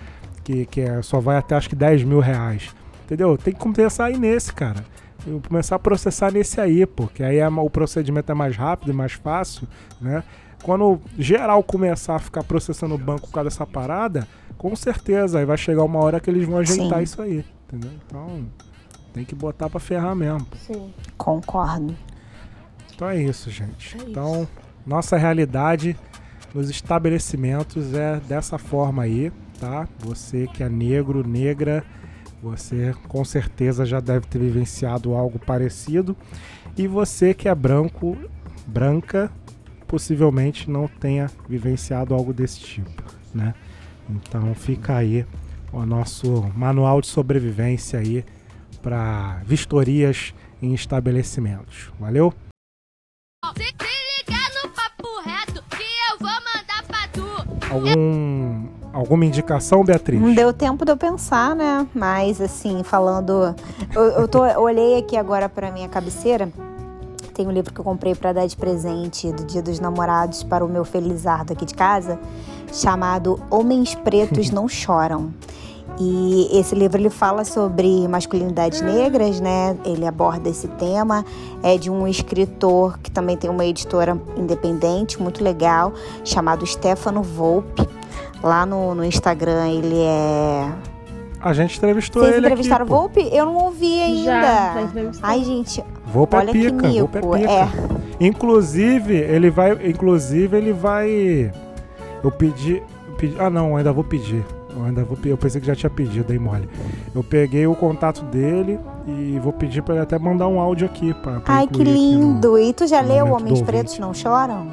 Que, 0.45 0.65
que 0.65 0.81
é, 0.81 1.03
só 1.03 1.19
vai 1.19 1.37
até 1.37 1.57
acho 1.57 1.69
que 1.69 1.75
10 1.75 2.05
mil 2.05 2.21
reais. 2.21 2.73
Entendeu? 3.05 3.37
Tem 3.37 3.53
que 3.53 3.59
começar 3.59 4.07
aí 4.07 4.17
nesse, 4.17 4.53
cara. 4.53 4.85
Eu 5.27 5.43
começar 5.47 5.75
a 5.75 5.79
processar 5.79 6.31
nesse 6.31 6.61
aí, 6.61 6.87
porque 6.87 7.25
aí 7.25 7.39
é, 7.39 7.49
o 7.49 7.69
procedimento 7.69 8.31
é 8.31 8.35
mais 8.35 8.57
rápido 8.57 8.93
e 8.93 8.95
mais 8.95 9.13
fácil, 9.13 9.67
né? 10.01 10.23
Quando 10.69 11.01
geral 11.19 11.63
começar 11.63 12.17
a 12.17 12.19
ficar 12.19 12.45
processando 12.45 12.95
o 12.95 12.99
banco 12.99 13.27
por 13.27 13.33
causa 13.33 13.49
dessa 13.49 13.67
parada, 13.67 14.29
com 14.59 14.77
certeza 14.77 15.39
aí 15.39 15.47
vai 15.47 15.57
chegar 15.57 15.83
uma 15.83 15.99
hora 15.99 16.21
que 16.21 16.29
eles 16.29 16.47
vão 16.47 16.59
ajeitar 16.59 16.99
Sim. 16.99 17.05
isso 17.05 17.23
aí, 17.23 17.43
entendeu? 17.67 17.91
Então 18.07 18.47
tem 19.15 19.25
que 19.25 19.35
botar 19.35 19.71
pra 19.71 19.81
ferrar 19.81 20.15
mesmo. 20.15 20.47
Sim. 20.59 20.93
Concordo. 21.17 21.97
Então 22.95 23.09
é 23.09 23.17
isso, 23.17 23.51
gente. 23.51 23.95
É 23.95 23.97
isso. 23.97 24.11
Então, 24.11 24.47
nossa 24.87 25.17
realidade 25.17 25.97
nos 26.55 26.69
estabelecimentos 26.69 27.95
é 27.95 28.21
dessa 28.21 28.59
forma 28.59 29.05
aí, 29.05 29.33
tá? 29.59 29.89
Você 30.01 30.47
que 30.49 30.63
é 30.63 30.69
negro, 30.69 31.27
negra, 31.27 31.83
você 32.43 32.95
com 33.09 33.25
certeza 33.25 33.87
já 33.87 34.01
deve 34.01 34.27
ter 34.27 34.39
vivenciado 34.39 35.15
algo 35.15 35.39
parecido. 35.39 36.15
E 36.77 36.87
você 36.87 37.33
que 37.33 37.49
é 37.49 37.55
branco, 37.55 38.19
branca, 38.67 39.33
possivelmente 39.89 40.71
não 40.71 40.87
tenha 40.87 41.31
vivenciado 41.49 42.15
algo 42.15 42.33
desse 42.33 42.61
tipo, 42.61 43.03
né? 43.35 43.55
Então 44.09 44.55
fica 44.55 44.97
aí 44.97 45.27
o 45.73 45.85
nosso 45.85 46.43
manual 46.55 47.01
de 47.01 47.07
sobrevivência 47.07 47.99
aí 47.99 48.25
para 48.83 49.41
vistorias 49.45 50.35
em 50.63 50.75
estabelecimentos. 50.75 51.91
Valeu? 51.99 52.33
Se 53.57 53.63
liga 53.63 54.39
no 54.63 54.71
papo 54.71 55.21
reto 55.25 55.65
que 55.71 55.83
eu 56.11 56.19
vou 56.19 56.29
mandar 56.29 56.83
pra 56.87 57.09
tu. 57.09 57.73
Algum, 57.73 58.69
alguma 58.93 59.25
indicação, 59.25 59.85
Beatriz? 59.85 60.21
Não 60.21 60.35
deu 60.35 60.53
tempo 60.53 60.85
de 60.85 60.93
eu 60.93 60.97
pensar, 60.97 61.55
né? 61.57 61.87
Mas, 61.95 62.41
assim, 62.41 62.83
falando. 62.83 63.55
Eu, 63.95 64.03
eu 64.03 64.29
tô, 64.29 64.43
olhei 64.61 64.99
aqui 64.99 65.17
agora 65.17 65.49
pra 65.49 65.71
minha 65.71 65.89
cabeceira. 65.89 66.51
Tem 67.39 67.47
um 67.47 67.53
livro 67.53 67.73
que 67.73 67.79
eu 67.79 67.85
comprei 67.85 68.17
para 68.17 68.33
dar 68.33 68.47
de 68.49 68.57
presente 68.57 69.31
do 69.31 69.45
Dia 69.45 69.63
dos 69.63 69.79
Namorados 69.79 70.43
para 70.43 70.65
o 70.65 70.69
meu 70.69 70.85
felizardo 70.85 71.53
aqui 71.53 71.65
de 71.65 71.73
casa, 71.73 72.19
chamado 72.73 73.41
Homens 73.49 73.95
Pretos 73.95 74.51
Não 74.51 74.67
Choram. 74.69 75.33
E 76.01 76.49
esse 76.53 76.75
livro 76.75 77.01
ele 77.01 77.11
fala 77.11 77.45
sobre 77.45 78.09
masculinidades 78.09 78.81
negras, 78.81 79.41
né? 79.41 79.77
Ele 79.85 80.05
aborda 80.05 80.49
esse 80.49 80.67
tema. 80.67 81.25
É 81.63 81.79
de 81.79 81.89
um 81.89 82.09
escritor 82.09 82.99
que 82.99 83.11
também 83.11 83.37
tem 83.37 83.49
uma 83.49 83.65
editora 83.65 84.21
independente, 84.37 85.23
muito 85.23 85.43
legal, 85.43 85.93
chamado 86.25 86.67
Stefano 86.67 87.23
Volpe. 87.23 87.89
Lá 88.43 88.67
no, 88.67 88.97
no 88.97 89.05
Instagram 89.05 89.69
ele 89.69 90.01
é. 90.01 90.73
A 91.41 91.53
gente 91.53 91.79
entrevistou 91.79 92.23
Vocês 92.23 92.37
ele 92.37 92.47
entrevistaram 92.47 92.85
aqui, 92.85 92.93
o. 92.93 92.97
Volpe? 92.97 93.29
Eu 93.33 93.47
não 93.47 93.57
ouvi 93.57 94.03
ainda. 94.03 94.25
Já. 94.25 94.75
Ai, 95.23 95.45
gente, 95.45 95.85
Volpe 96.13 96.37
é 96.37 96.39
olha 96.39 96.53
pica, 96.53 96.87
é 96.87 96.91
mico. 96.91 97.09
pica. 97.09 97.51
É. 97.51 97.69
Inclusive, 98.21 99.15
ele 99.15 99.51
vai. 99.51 99.73
Inclusive, 99.89 100.57
ele 100.57 100.73
vai. 100.73 101.53
Eu 102.23 102.31
pedi. 102.31 102.83
eu 103.09 103.15
pedi- 103.17 103.37
ah, 103.39 103.51
não, 103.51 103.77
ainda 103.77 103.93
vou 103.93 104.03
pedir. 104.05 104.45
Eu 104.77 104.85
ainda 104.85 105.03
vou 105.05 105.17
Eu 105.25 105.37
pensei 105.37 105.61
que 105.61 105.67
já 105.67 105.75
tinha 105.75 105.91
pedido, 105.91 106.27
dei 106.27 106.39
mole. 106.39 106.69
Eu 107.15 107.23
peguei 107.25 107.67
o 107.67 107.75
contato 107.75 108.23
dele 108.27 108.79
e 109.07 109.39
vou 109.43 109.53
pedir 109.53 109.83
pra 109.83 109.95
ele 109.95 110.03
até 110.03 110.19
mandar 110.19 110.47
um 110.49 110.61
áudio 110.61 110.87
aqui. 110.87 111.13
Pra, 111.15 111.41
pra 111.41 111.55
Ai, 111.55 111.67
que 111.67 111.81
aqui 111.83 111.85
no- 111.85 111.91
lindo. 111.97 112.59
E 112.59 112.73
tu 112.73 112.87
já 112.87 113.01
leu 113.01 113.27
Homens 113.33 113.61
Pretos. 113.63 113.99
Não 113.99 114.13
Choram? 114.15 114.67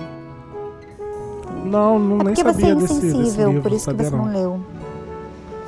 Não, 1.65 1.97
não 1.97 2.21
É 2.21 2.23
nem 2.25 2.33
porque 2.35 2.43
você 2.43 2.65
é 2.65 2.69
sabia 2.69 2.73
insensível, 2.83 3.61
por 3.61 3.71
isso 3.71 3.85
que 3.89 3.91
sabia 3.97 4.09
você 4.09 4.15
não 4.15 4.25
leu. 4.31 4.59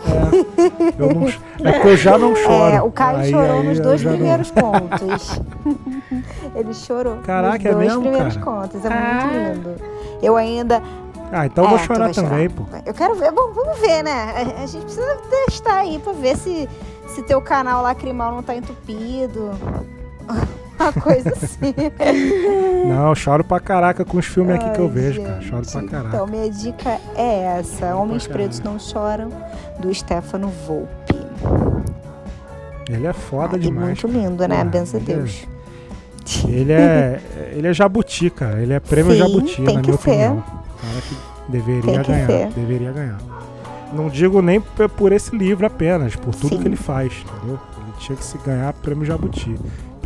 É, 0.06 1.02
eu 1.02 1.14
não, 1.14 1.28
é 1.70 1.80
que 1.80 1.88
eu 1.88 1.98
já 1.98 2.18
não 2.18 2.36
choro. 2.36 2.74
É, 2.74 2.82
o 2.82 2.92
Caio 2.92 3.18
Aí- 3.20 3.32
chorou 3.32 3.60
aí 3.60 3.68
nos 3.68 3.80
dois 3.80 4.02
já 4.02 4.10
não- 4.10 4.18
primeiros 4.18 4.52
contos. 4.52 5.42
Ele 6.56 6.74
chorou 6.74 7.18
Caraca, 7.18 7.68
é 7.68 7.72
nos 7.72 7.76
dois 7.76 7.88
mesmo, 7.88 8.02
primeiros 8.02 8.38
cara? 8.38 8.46
contos. 8.46 8.86
É 8.86 8.88
Ah. 8.88 9.24
muito 9.26 9.56
lindo. 9.60 9.76
Eu 10.22 10.36
ainda. 10.38 10.82
Ah, 11.32 11.46
então 11.46 11.64
eu 11.66 11.70
vou 11.72 11.78
É, 11.78 11.82
tu 11.82 11.88
chorar 11.88 12.14
também, 12.14 12.50
pô. 12.50 12.64
Eu 12.86 12.94
quero 12.94 13.16
ver. 13.16 13.32
Bom, 13.32 13.52
vamos 13.54 13.80
ver, 13.80 14.02
né? 14.04 14.34
A, 14.60 14.64
a 14.64 14.66
gente 14.66 14.84
precisa 14.86 15.18
testar 15.46 15.78
aí 15.80 16.00
pra 16.00 16.14
ver 16.14 16.38
se, 16.38 16.70
se 17.08 17.22
teu 17.24 17.42
canal 17.42 17.82
lacrimal 17.84 18.32
não 18.32 18.42
tá 18.44 18.56
entupido. 18.56 19.52
Uma 20.80 20.94
coisa 20.94 21.30
assim. 21.30 21.74
Não, 22.88 23.14
choro 23.16 23.44
pra 23.44 23.60
caraca 23.60 24.06
com 24.06 24.18
os 24.18 24.26
filmes 24.26 24.56
aqui 24.56 24.70
que 24.72 24.80
eu 24.80 24.86
Ai, 24.86 24.92
vejo, 24.92 25.22
cara. 25.24 25.42
Choro 25.42 25.66
pra 25.66 25.82
gente. 25.82 25.90
caraca. 25.92 26.16
Então, 26.16 26.28
minha 26.28 26.50
dica 26.50 26.98
é 27.16 27.58
essa: 27.60 27.96
Homens 27.96 28.26
pra 28.28 28.38
Pretos 28.38 28.60
Não 28.62 28.80
Choram, 28.80 29.30
do 29.80 29.94
Stefano 29.94 30.50
Volpe. 30.68 31.16
Ele 32.90 33.06
é 33.06 33.14
foda 33.14 33.56
Ah, 33.56 33.60
demais. 33.60 34.02
muito 34.02 34.08
lindo, 34.08 34.48
né? 34.48 34.56
Porra, 34.58 34.66
Benção 34.70 35.00
a 35.00 35.04
ele 35.04 35.12
é- 35.12 35.16
Deus. 35.16 35.48
Ele 36.48 36.72
é, 36.74 37.22
ele 37.56 37.68
é 37.68 37.74
jabuti, 37.74 38.30
cara. 38.30 38.62
Ele 38.62 38.74
é 38.74 38.80
prêmio 38.80 39.12
Sim, 39.14 39.18
jabuti, 39.18 39.62
na 39.62 39.72
minha 39.74 39.84
ser. 39.84 39.92
opinião. 39.94 40.44
Cara 40.82 41.02
que 41.02 41.52
deveria 41.52 42.02
que 42.02 42.12
ganhar. 42.12 42.28
ser. 42.28 42.48
Deveria 42.50 42.92
ganhar. 42.92 43.18
Não 43.94 44.10
digo 44.10 44.42
nem 44.42 44.60
por 44.62 45.12
esse 45.14 45.36
livro 45.36 45.66
apenas, 45.66 46.16
por 46.16 46.36
tudo 46.36 46.56
Sim. 46.56 46.62
que 46.62 46.68
ele 46.68 46.76
faz, 46.76 47.14
entendeu? 47.26 47.58
Ele 47.78 47.94
tinha 48.00 48.16
que 48.18 48.24
se 48.26 48.38
ganhar 48.40 48.72
prêmio 48.74 49.06
jabuti. 49.06 49.58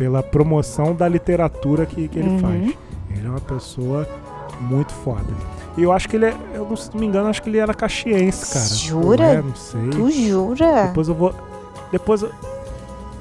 Pela 0.02 0.20
promoção 0.20 0.92
da 0.96 1.06
literatura 1.06 1.86
que, 1.86 2.08
que 2.08 2.18
ele 2.18 2.28
Uhum. 2.30 2.38
faz. 2.40 2.74
Ele 3.16 3.24
é 3.26 3.30
uma 3.30 3.40
pessoa 3.40 4.08
muito 4.60 4.92
foda. 4.92 5.22
E 5.76 5.82
eu 5.84 5.92
acho 5.92 6.08
que 6.08 6.16
ele 6.16 6.24
é, 6.26 6.34
eu 6.54 6.66
não, 6.68 6.74
se 6.76 6.90
não 6.92 6.98
me 7.00 7.06
engano, 7.06 7.28
acho 7.28 7.40
que 7.40 7.48
ele 7.48 7.58
era 7.58 7.72
caxiense, 7.72 8.52
cara. 8.52 8.66
Jura? 8.66 9.24
Ou 9.24 9.30
é, 9.30 9.42
não 9.42 9.54
sei. 9.54 9.90
Tu 9.90 10.10
jura? 10.10 10.86
Depois 10.88 11.06
eu 11.08 11.14
vou. 11.14 11.32
Depois 11.92 12.22
eu. 12.22 12.30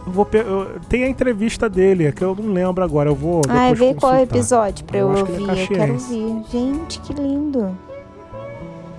vou 0.07 0.27
eu- 0.33 0.79
tem 0.89 1.03
a 1.03 1.07
entrevista 1.07 1.69
dele, 1.69 2.07
é 2.07 2.11
que 2.11 2.23
eu 2.23 2.35
não 2.35 2.51
lembro 2.51 2.83
agora. 2.83 3.09
Eu 3.11 3.15
vou. 3.15 3.41
Depois 3.41 3.77
vê 3.77 3.93
qual 3.93 4.15
é 4.15 4.23
episódio 4.23 4.83
pra 4.85 4.97
eu, 4.97 5.07
Eu 5.09 5.13
acho 5.13 5.25
que 5.25 5.31
ele 5.33 5.43
é 5.45 5.49
ouvir. 5.51 5.61
eu 5.61 5.67
quero 5.77 5.93
ouvir. 5.93 6.43
Gente, 6.51 6.99
que 7.01 7.13
lindo. 7.13 7.77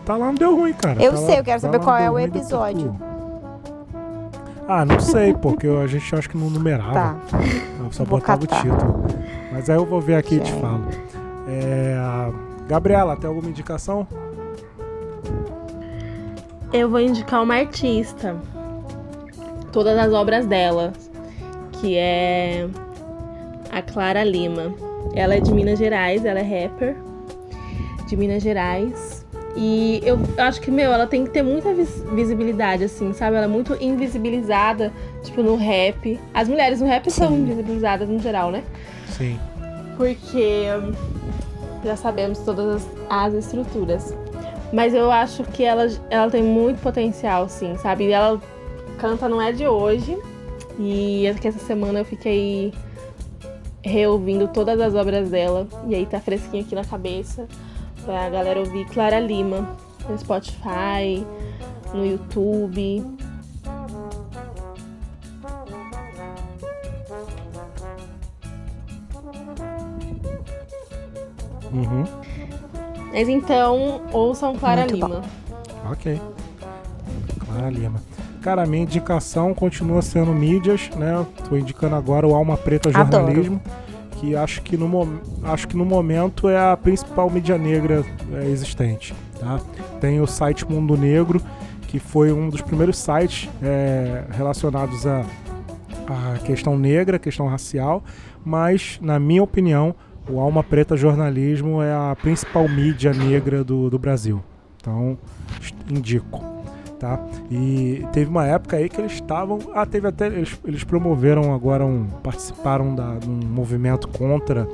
Tá 0.05 0.17
lá, 0.17 0.27
não 0.27 0.35
deu 0.35 0.55
ruim, 0.57 0.73
cara. 0.73 1.03
Eu 1.03 1.11
Tá 1.13 1.17
sei, 1.19 1.29
lá- 1.31 1.37
eu 1.41 1.45
quero 1.45 1.61
tá 1.61 1.67
saber 1.67 1.81
qual 1.81 1.97
é 1.97 2.09
o 2.09 2.17
episódio. 2.19 2.95
Ah, 4.69 4.85
não 4.85 5.01
sei, 5.01 5.35
porque 5.35 5.67
a 5.67 5.87
gente 5.87 6.15
acho 6.15 6.31
que 6.31 6.37
não 6.37 6.49
numerava. 6.49 6.93
Tá. 6.93 7.17
Eu 7.81 7.93
só 7.93 8.05
Vou 8.05 8.19
botava 8.19 8.47
catar. 8.47 8.61
o 8.61 8.63
título. 8.63 9.05
Mas 9.53 9.69
aí 9.69 9.77
eu 9.77 9.85
vou 9.85 10.01
ver 10.01 10.15
aqui 10.15 10.37
e 10.37 10.41
te 10.41 10.53
falo. 10.53 10.87
É, 11.49 11.97
Gabriela, 12.69 13.17
tem 13.17 13.29
alguma 13.29 13.49
indicação? 13.49 14.07
Eu 16.73 16.89
vou 16.89 17.01
indicar 17.01 17.43
uma 17.43 17.57
artista. 17.57 18.37
Todas 19.73 19.99
as 19.99 20.13
obras 20.13 20.47
dela. 20.47 20.93
Que 21.73 21.97
é 21.99 22.69
a 23.71 23.83
Clara 23.83 24.23
Lima. 24.25 24.73
Ela 25.15 25.35
é 25.35 25.41
de 25.41 25.53
Minas 25.53 25.79
Gerais, 25.79 26.25
ela 26.25 26.39
é 26.39 26.65
rapper. 26.65 26.97
De 28.07 28.17
Minas 28.17 28.43
Gerais. 28.43 29.12
E 29.55 30.01
eu 30.05 30.19
acho 30.39 30.61
que, 30.61 30.71
meu, 30.71 30.91
ela 30.93 31.07
tem 31.07 31.25
que 31.25 31.31
ter 31.31 31.43
muita 31.43 31.75
vis- 31.75 32.03
visibilidade, 32.15 32.85
assim, 32.85 33.13
sabe? 33.13 33.37
Ela 33.37 33.45
é 33.45 33.49
muito 33.49 33.77
invisibilizada, 33.81 34.91
tipo, 35.23 35.43
no 35.43 35.57
rap. 35.57 36.19
As 36.33 36.49
mulheres 36.49 36.81
no 36.81 36.87
rap 36.87 37.11
são 37.11 37.29
Sim. 37.29 37.43
invisibilizadas 37.43 38.09
no 38.09 38.19
geral, 38.19 38.51
né? 38.51 38.63
Sim. 39.09 39.39
porque 39.97 40.65
já 41.85 41.97
sabemos 41.97 42.39
todas 42.41 42.77
as, 42.77 42.89
as 43.11 43.35
estruturas. 43.35 44.15
Mas 44.73 44.95
eu 44.95 45.11
acho 45.11 45.45
que 45.45 45.63
ela, 45.63 45.87
ela 46.09 46.31
tem 46.31 46.43
muito 46.43 46.81
potencial, 46.81 47.47
sim, 47.49 47.77
sabe? 47.77 48.05
E 48.05 48.11
ela 48.13 48.41
canta 48.99 49.29
não 49.29 49.41
é 49.43 49.53
de 49.53 49.67
hoje. 49.69 50.17
E 50.79 51.31
que 51.43 51.47
essa 51.47 51.59
semana 51.59 51.99
eu 51.99 52.05
fiquei 52.07 52.73
reouvindo 53.83 54.49
todas 54.49 54.81
as 54.81 54.95
obras 54.95 55.29
dela. 55.29 55.67
E 55.87 55.95
aí 55.95 56.07
tá 56.07 56.19
fresquinho 56.21 56.65
aqui 56.65 56.75
na 56.75 56.85
cabeça 56.85 57.47
pra 58.05 58.29
galera 58.31 58.61
ouvir 58.61 58.85
Clara 58.87 59.21
Lima 59.21 59.69
no 60.09 60.19
Spotify, 60.19 61.25
no 61.95 62.05
YouTube. 62.05 63.05
Uhum. 71.73 72.05
Mas 73.13 73.29
então, 73.29 74.03
ouçam 74.13 74.55
Clara 74.57 74.83
Muito 74.83 74.99
bom. 74.99 75.07
Lima. 75.07 75.23
Ok. 75.91 76.21
Clara 77.47 77.71
Lima. 77.71 78.01
Cara, 78.43 78.65
a 78.65 78.67
minha 78.67 78.83
indicação 78.83 79.55
continua 79.55 80.03
sendo 80.03 80.33
mídias, 80.33 80.91
né? 80.97 81.25
Tô 81.49 81.57
indicando 81.57 81.95
agora 81.95 82.27
o 82.27 82.35
Alma 82.35 82.57
Preta 82.57 82.91
Adoro. 82.93 83.61
Que 84.23 84.37
acho 84.37 84.63
que 84.63 84.77
no, 84.77 85.21
acho 85.43 85.67
que 85.67 85.77
no 85.77 85.85
momento 85.85 86.49
é 86.49 86.57
a 86.57 86.77
principal 86.77 87.29
mídia 87.29 87.59
negra 87.59 88.05
é, 88.33 88.47
existente, 88.49 89.13
tá? 89.39 89.61
Tem 90.01 90.21
o 90.21 90.27
site 90.29 90.65
Mundo 90.65 90.97
Negro, 90.97 91.43
que 91.89 91.99
foi 91.99 92.33
um 92.33 92.49
dos 92.49 92.61
primeiros 92.61 92.97
sites 92.97 93.51
é, 93.61 94.25
relacionados 94.31 95.05
a 95.07 96.39
questão 96.45 96.79
negra, 96.79 97.19
questão 97.19 97.49
racial, 97.49 98.03
mas, 98.45 98.99
na 99.03 99.19
minha 99.19 99.43
opinião, 99.43 99.95
o 100.29 100.41
Alma 100.41 100.63
Preta 100.63 100.97
Jornalismo 100.97 101.83
é 101.83 101.93
a 101.93 102.17
principal 102.21 102.69
mídia 102.69 103.13
negra 103.13 103.65
do, 103.65 103.91
do 103.91 103.99
Brasil. 103.99 104.43
Então, 104.81 105.19
indico. 105.91 106.52
Tá? 107.03 107.19
E 107.51 108.07
teve 108.13 108.31
uma 108.31 108.47
época 108.47 108.77
aí 108.77 108.89
que 108.89 109.01
eles 109.01 109.15
estavam. 109.15 109.59
Ah, 109.75 109.85
teve 109.85 110.07
até. 110.07 110.29
Eles, 110.29 110.57
eles 110.65 110.85
promoveram 110.85 111.53
agora 111.53 111.85
um. 111.85 112.07
participaram 112.23 112.95
da, 112.95 113.17
de 113.17 113.29
um 113.29 113.41
movimento 113.45 114.07
contra 114.07 114.69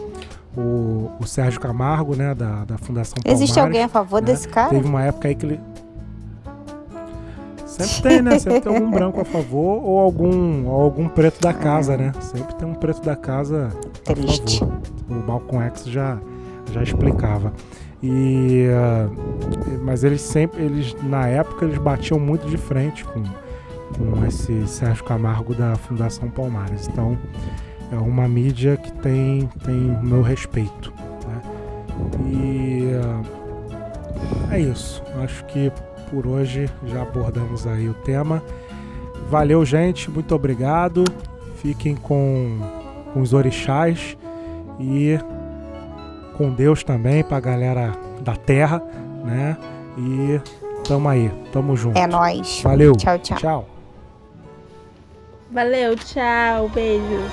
o, 0.55 1.11
o 1.19 1.27
Sérgio 1.27 1.59
Camargo, 1.59 2.15
né? 2.15 2.35
Da, 2.35 2.67
da 2.67 2.77
Fundação 2.77 3.15
Palmares. 3.15 3.41
Existe 3.41 3.59
alguém 3.59 3.83
a 3.83 3.89
favor 3.89 4.21
né? 4.21 4.27
desse 4.27 4.47
cara? 4.47 4.69
Teve 4.69 4.87
uma 4.87 5.03
época 5.05 5.29
aí 5.29 5.35
que 5.35 5.47
ele. 5.47 5.61
Sempre 7.65 8.03
tem, 8.03 8.21
né? 8.21 8.39
Sempre 8.39 8.61
tem 8.61 8.75
algum 8.77 8.91
branco 8.93 9.23
a 9.23 9.25
favor 9.25 9.83
ou 9.83 9.99
algum, 9.99 10.67
ou 10.67 10.83
algum 10.83 11.09
preto 11.09 11.41
da 11.41 11.55
casa, 11.55 11.97
né? 11.97 12.13
Sempre 12.21 12.55
tem 12.57 12.69
um 12.69 12.75
preto 12.75 13.01
da 13.01 13.17
casa 13.17 13.71
a 14.07 14.13
Triste. 14.13 14.59
favor. 14.59 14.79
O 15.09 15.15
Malcolm 15.15 15.65
X 15.65 15.87
já, 15.87 16.19
já 16.73 16.83
explicava. 16.83 17.55
E, 18.03 18.67
ah, 18.71 19.09
mas 19.83 20.05
eles 20.05 20.21
sempre, 20.21 20.63
eles 20.63 20.95
na 21.03 21.27
época 21.27 21.65
eles 21.65 21.79
batiam 21.79 22.19
muito 22.19 22.47
de 22.49 22.57
frente 22.57 23.05
com, 23.05 23.23
com 23.23 24.27
esse 24.27 24.67
Sérgio 24.69 25.05
Camargo 25.05 25.55
da 25.55 25.75
Fundação 25.77 26.31
Palmares. 26.31 26.89
Então 26.89 27.19
é 27.91 27.97
uma 27.97 28.29
mídia 28.29 28.77
que 28.77 28.93
tem 28.93 29.49
tem 29.65 29.91
o 29.91 30.03
meu 30.05 30.23
respeito. 30.23 30.93
né? 31.27 31.43
E 32.27 32.91
ah, 33.03 34.55
é 34.55 34.61
isso. 34.61 35.03
Acho 35.23 35.45
que 35.47 35.73
por 36.11 36.27
hoje 36.27 36.71
já 36.87 37.03
abordamos 37.03 37.67
aí 37.67 37.89
o 37.89 37.95
tema. 37.95 38.43
Valeu, 39.29 39.65
gente. 39.65 40.11
Muito 40.11 40.35
obrigado. 40.35 41.05
Fiquem 41.57 41.97
com, 41.97 42.59
com 43.13 43.21
os 43.21 43.33
orixás 43.33 44.17
e 44.79 45.19
com 46.39 46.51
Deus 46.51 46.85
também 46.85 47.25
pra 47.25 47.41
galera 47.41 47.93
da 48.21 48.37
terra, 48.37 48.81
né? 49.25 49.57
E 49.99 50.41
tamo 50.87 51.09
aí, 51.09 51.29
tamo 51.53 51.77
junto. 51.77 51.99
É 51.99 52.07
nóis. 52.07 52.61
Valeu. 52.63 52.93
Tchau, 52.93 53.19
tchau. 53.19 53.39
Tchau. 53.39 53.69
Valeu, 55.51 55.97
tchau, 55.97 56.69
beijos. 56.69 57.33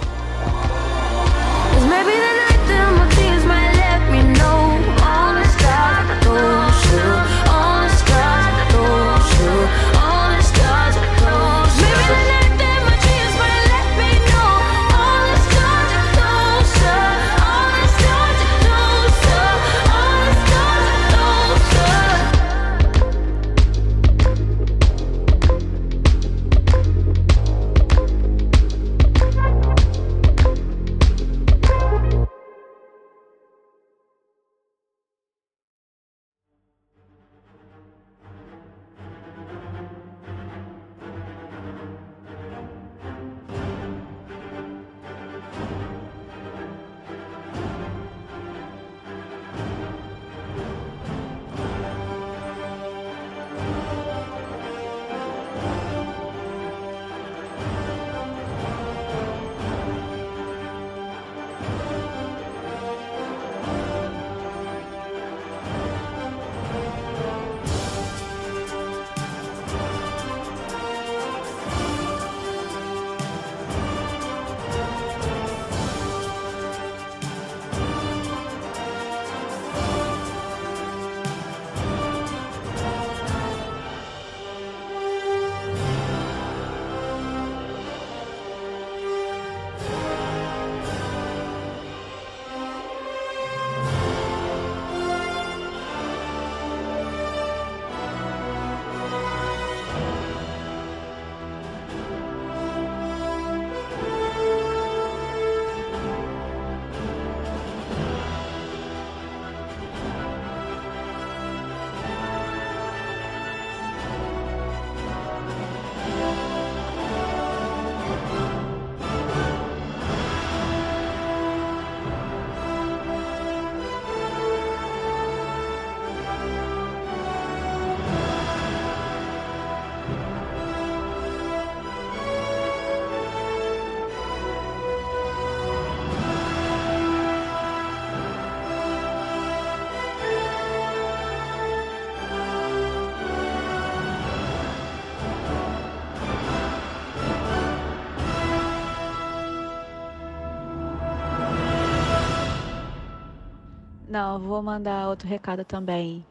Vou 154.33 154.61
mandar 154.61 155.07
outro 155.07 155.27
recado 155.27 155.63
também. 155.63 156.25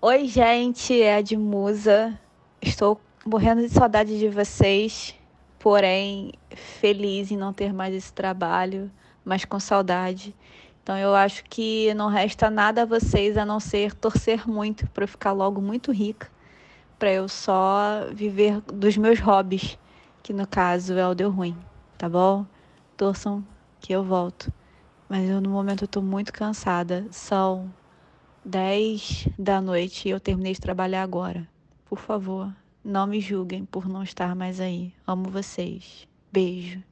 Oi, 0.00 0.26
gente, 0.26 1.02
é 1.02 1.16
a 1.16 1.20
de 1.20 1.36
Musa. 1.36 2.18
Estou 2.62 3.00
morrendo 3.26 3.60
de 3.60 3.68
saudade 3.68 4.18
de 4.18 4.28
vocês, 4.28 5.14
porém 5.58 6.32
feliz 6.54 7.32
em 7.32 7.36
não 7.36 7.52
ter 7.52 7.72
mais 7.72 7.92
esse 7.92 8.12
trabalho, 8.12 8.88
mas 9.24 9.44
com 9.44 9.58
saudade. 9.58 10.34
Então 10.82 10.96
eu 10.96 11.12
acho 11.12 11.44
que 11.44 11.92
não 11.94 12.08
resta 12.08 12.48
nada 12.48 12.82
a 12.82 12.86
vocês 12.86 13.36
a 13.36 13.44
não 13.44 13.58
ser 13.58 13.94
torcer 13.94 14.48
muito 14.48 14.86
para 14.90 15.04
eu 15.04 15.08
ficar 15.08 15.32
logo 15.32 15.60
muito 15.60 15.90
rica, 15.90 16.30
para 16.98 17.10
eu 17.10 17.28
só 17.28 18.06
viver 18.12 18.60
dos 18.62 18.96
meus 18.96 19.18
hobbies, 19.18 19.76
que 20.22 20.32
no 20.32 20.46
caso 20.46 20.94
é 20.94 21.06
o 21.06 21.14
deu 21.14 21.30
ruim, 21.30 21.58
tá 21.98 22.08
bom? 22.08 22.46
Torçam 22.96 23.44
que 23.80 23.92
eu 23.92 24.04
volto. 24.04 24.52
Mas 25.08 25.28
eu 25.28 25.40
no 25.40 25.50
momento 25.50 25.84
eu 25.84 25.88
tô 25.88 26.02
muito 26.02 26.32
cansada. 26.32 27.06
São 27.10 27.72
10 28.44 29.28
da 29.38 29.60
noite 29.60 30.08
e 30.08 30.10
eu 30.10 30.20
terminei 30.20 30.52
de 30.52 30.60
trabalhar 30.60 31.02
agora. 31.02 31.48
Por 31.84 31.98
favor, 31.98 32.52
não 32.84 33.06
me 33.06 33.20
julguem 33.20 33.64
por 33.64 33.88
não 33.88 34.02
estar 34.02 34.34
mais 34.34 34.60
aí. 34.60 34.92
Amo 35.06 35.30
vocês. 35.30 36.06
Beijo. 36.32 36.82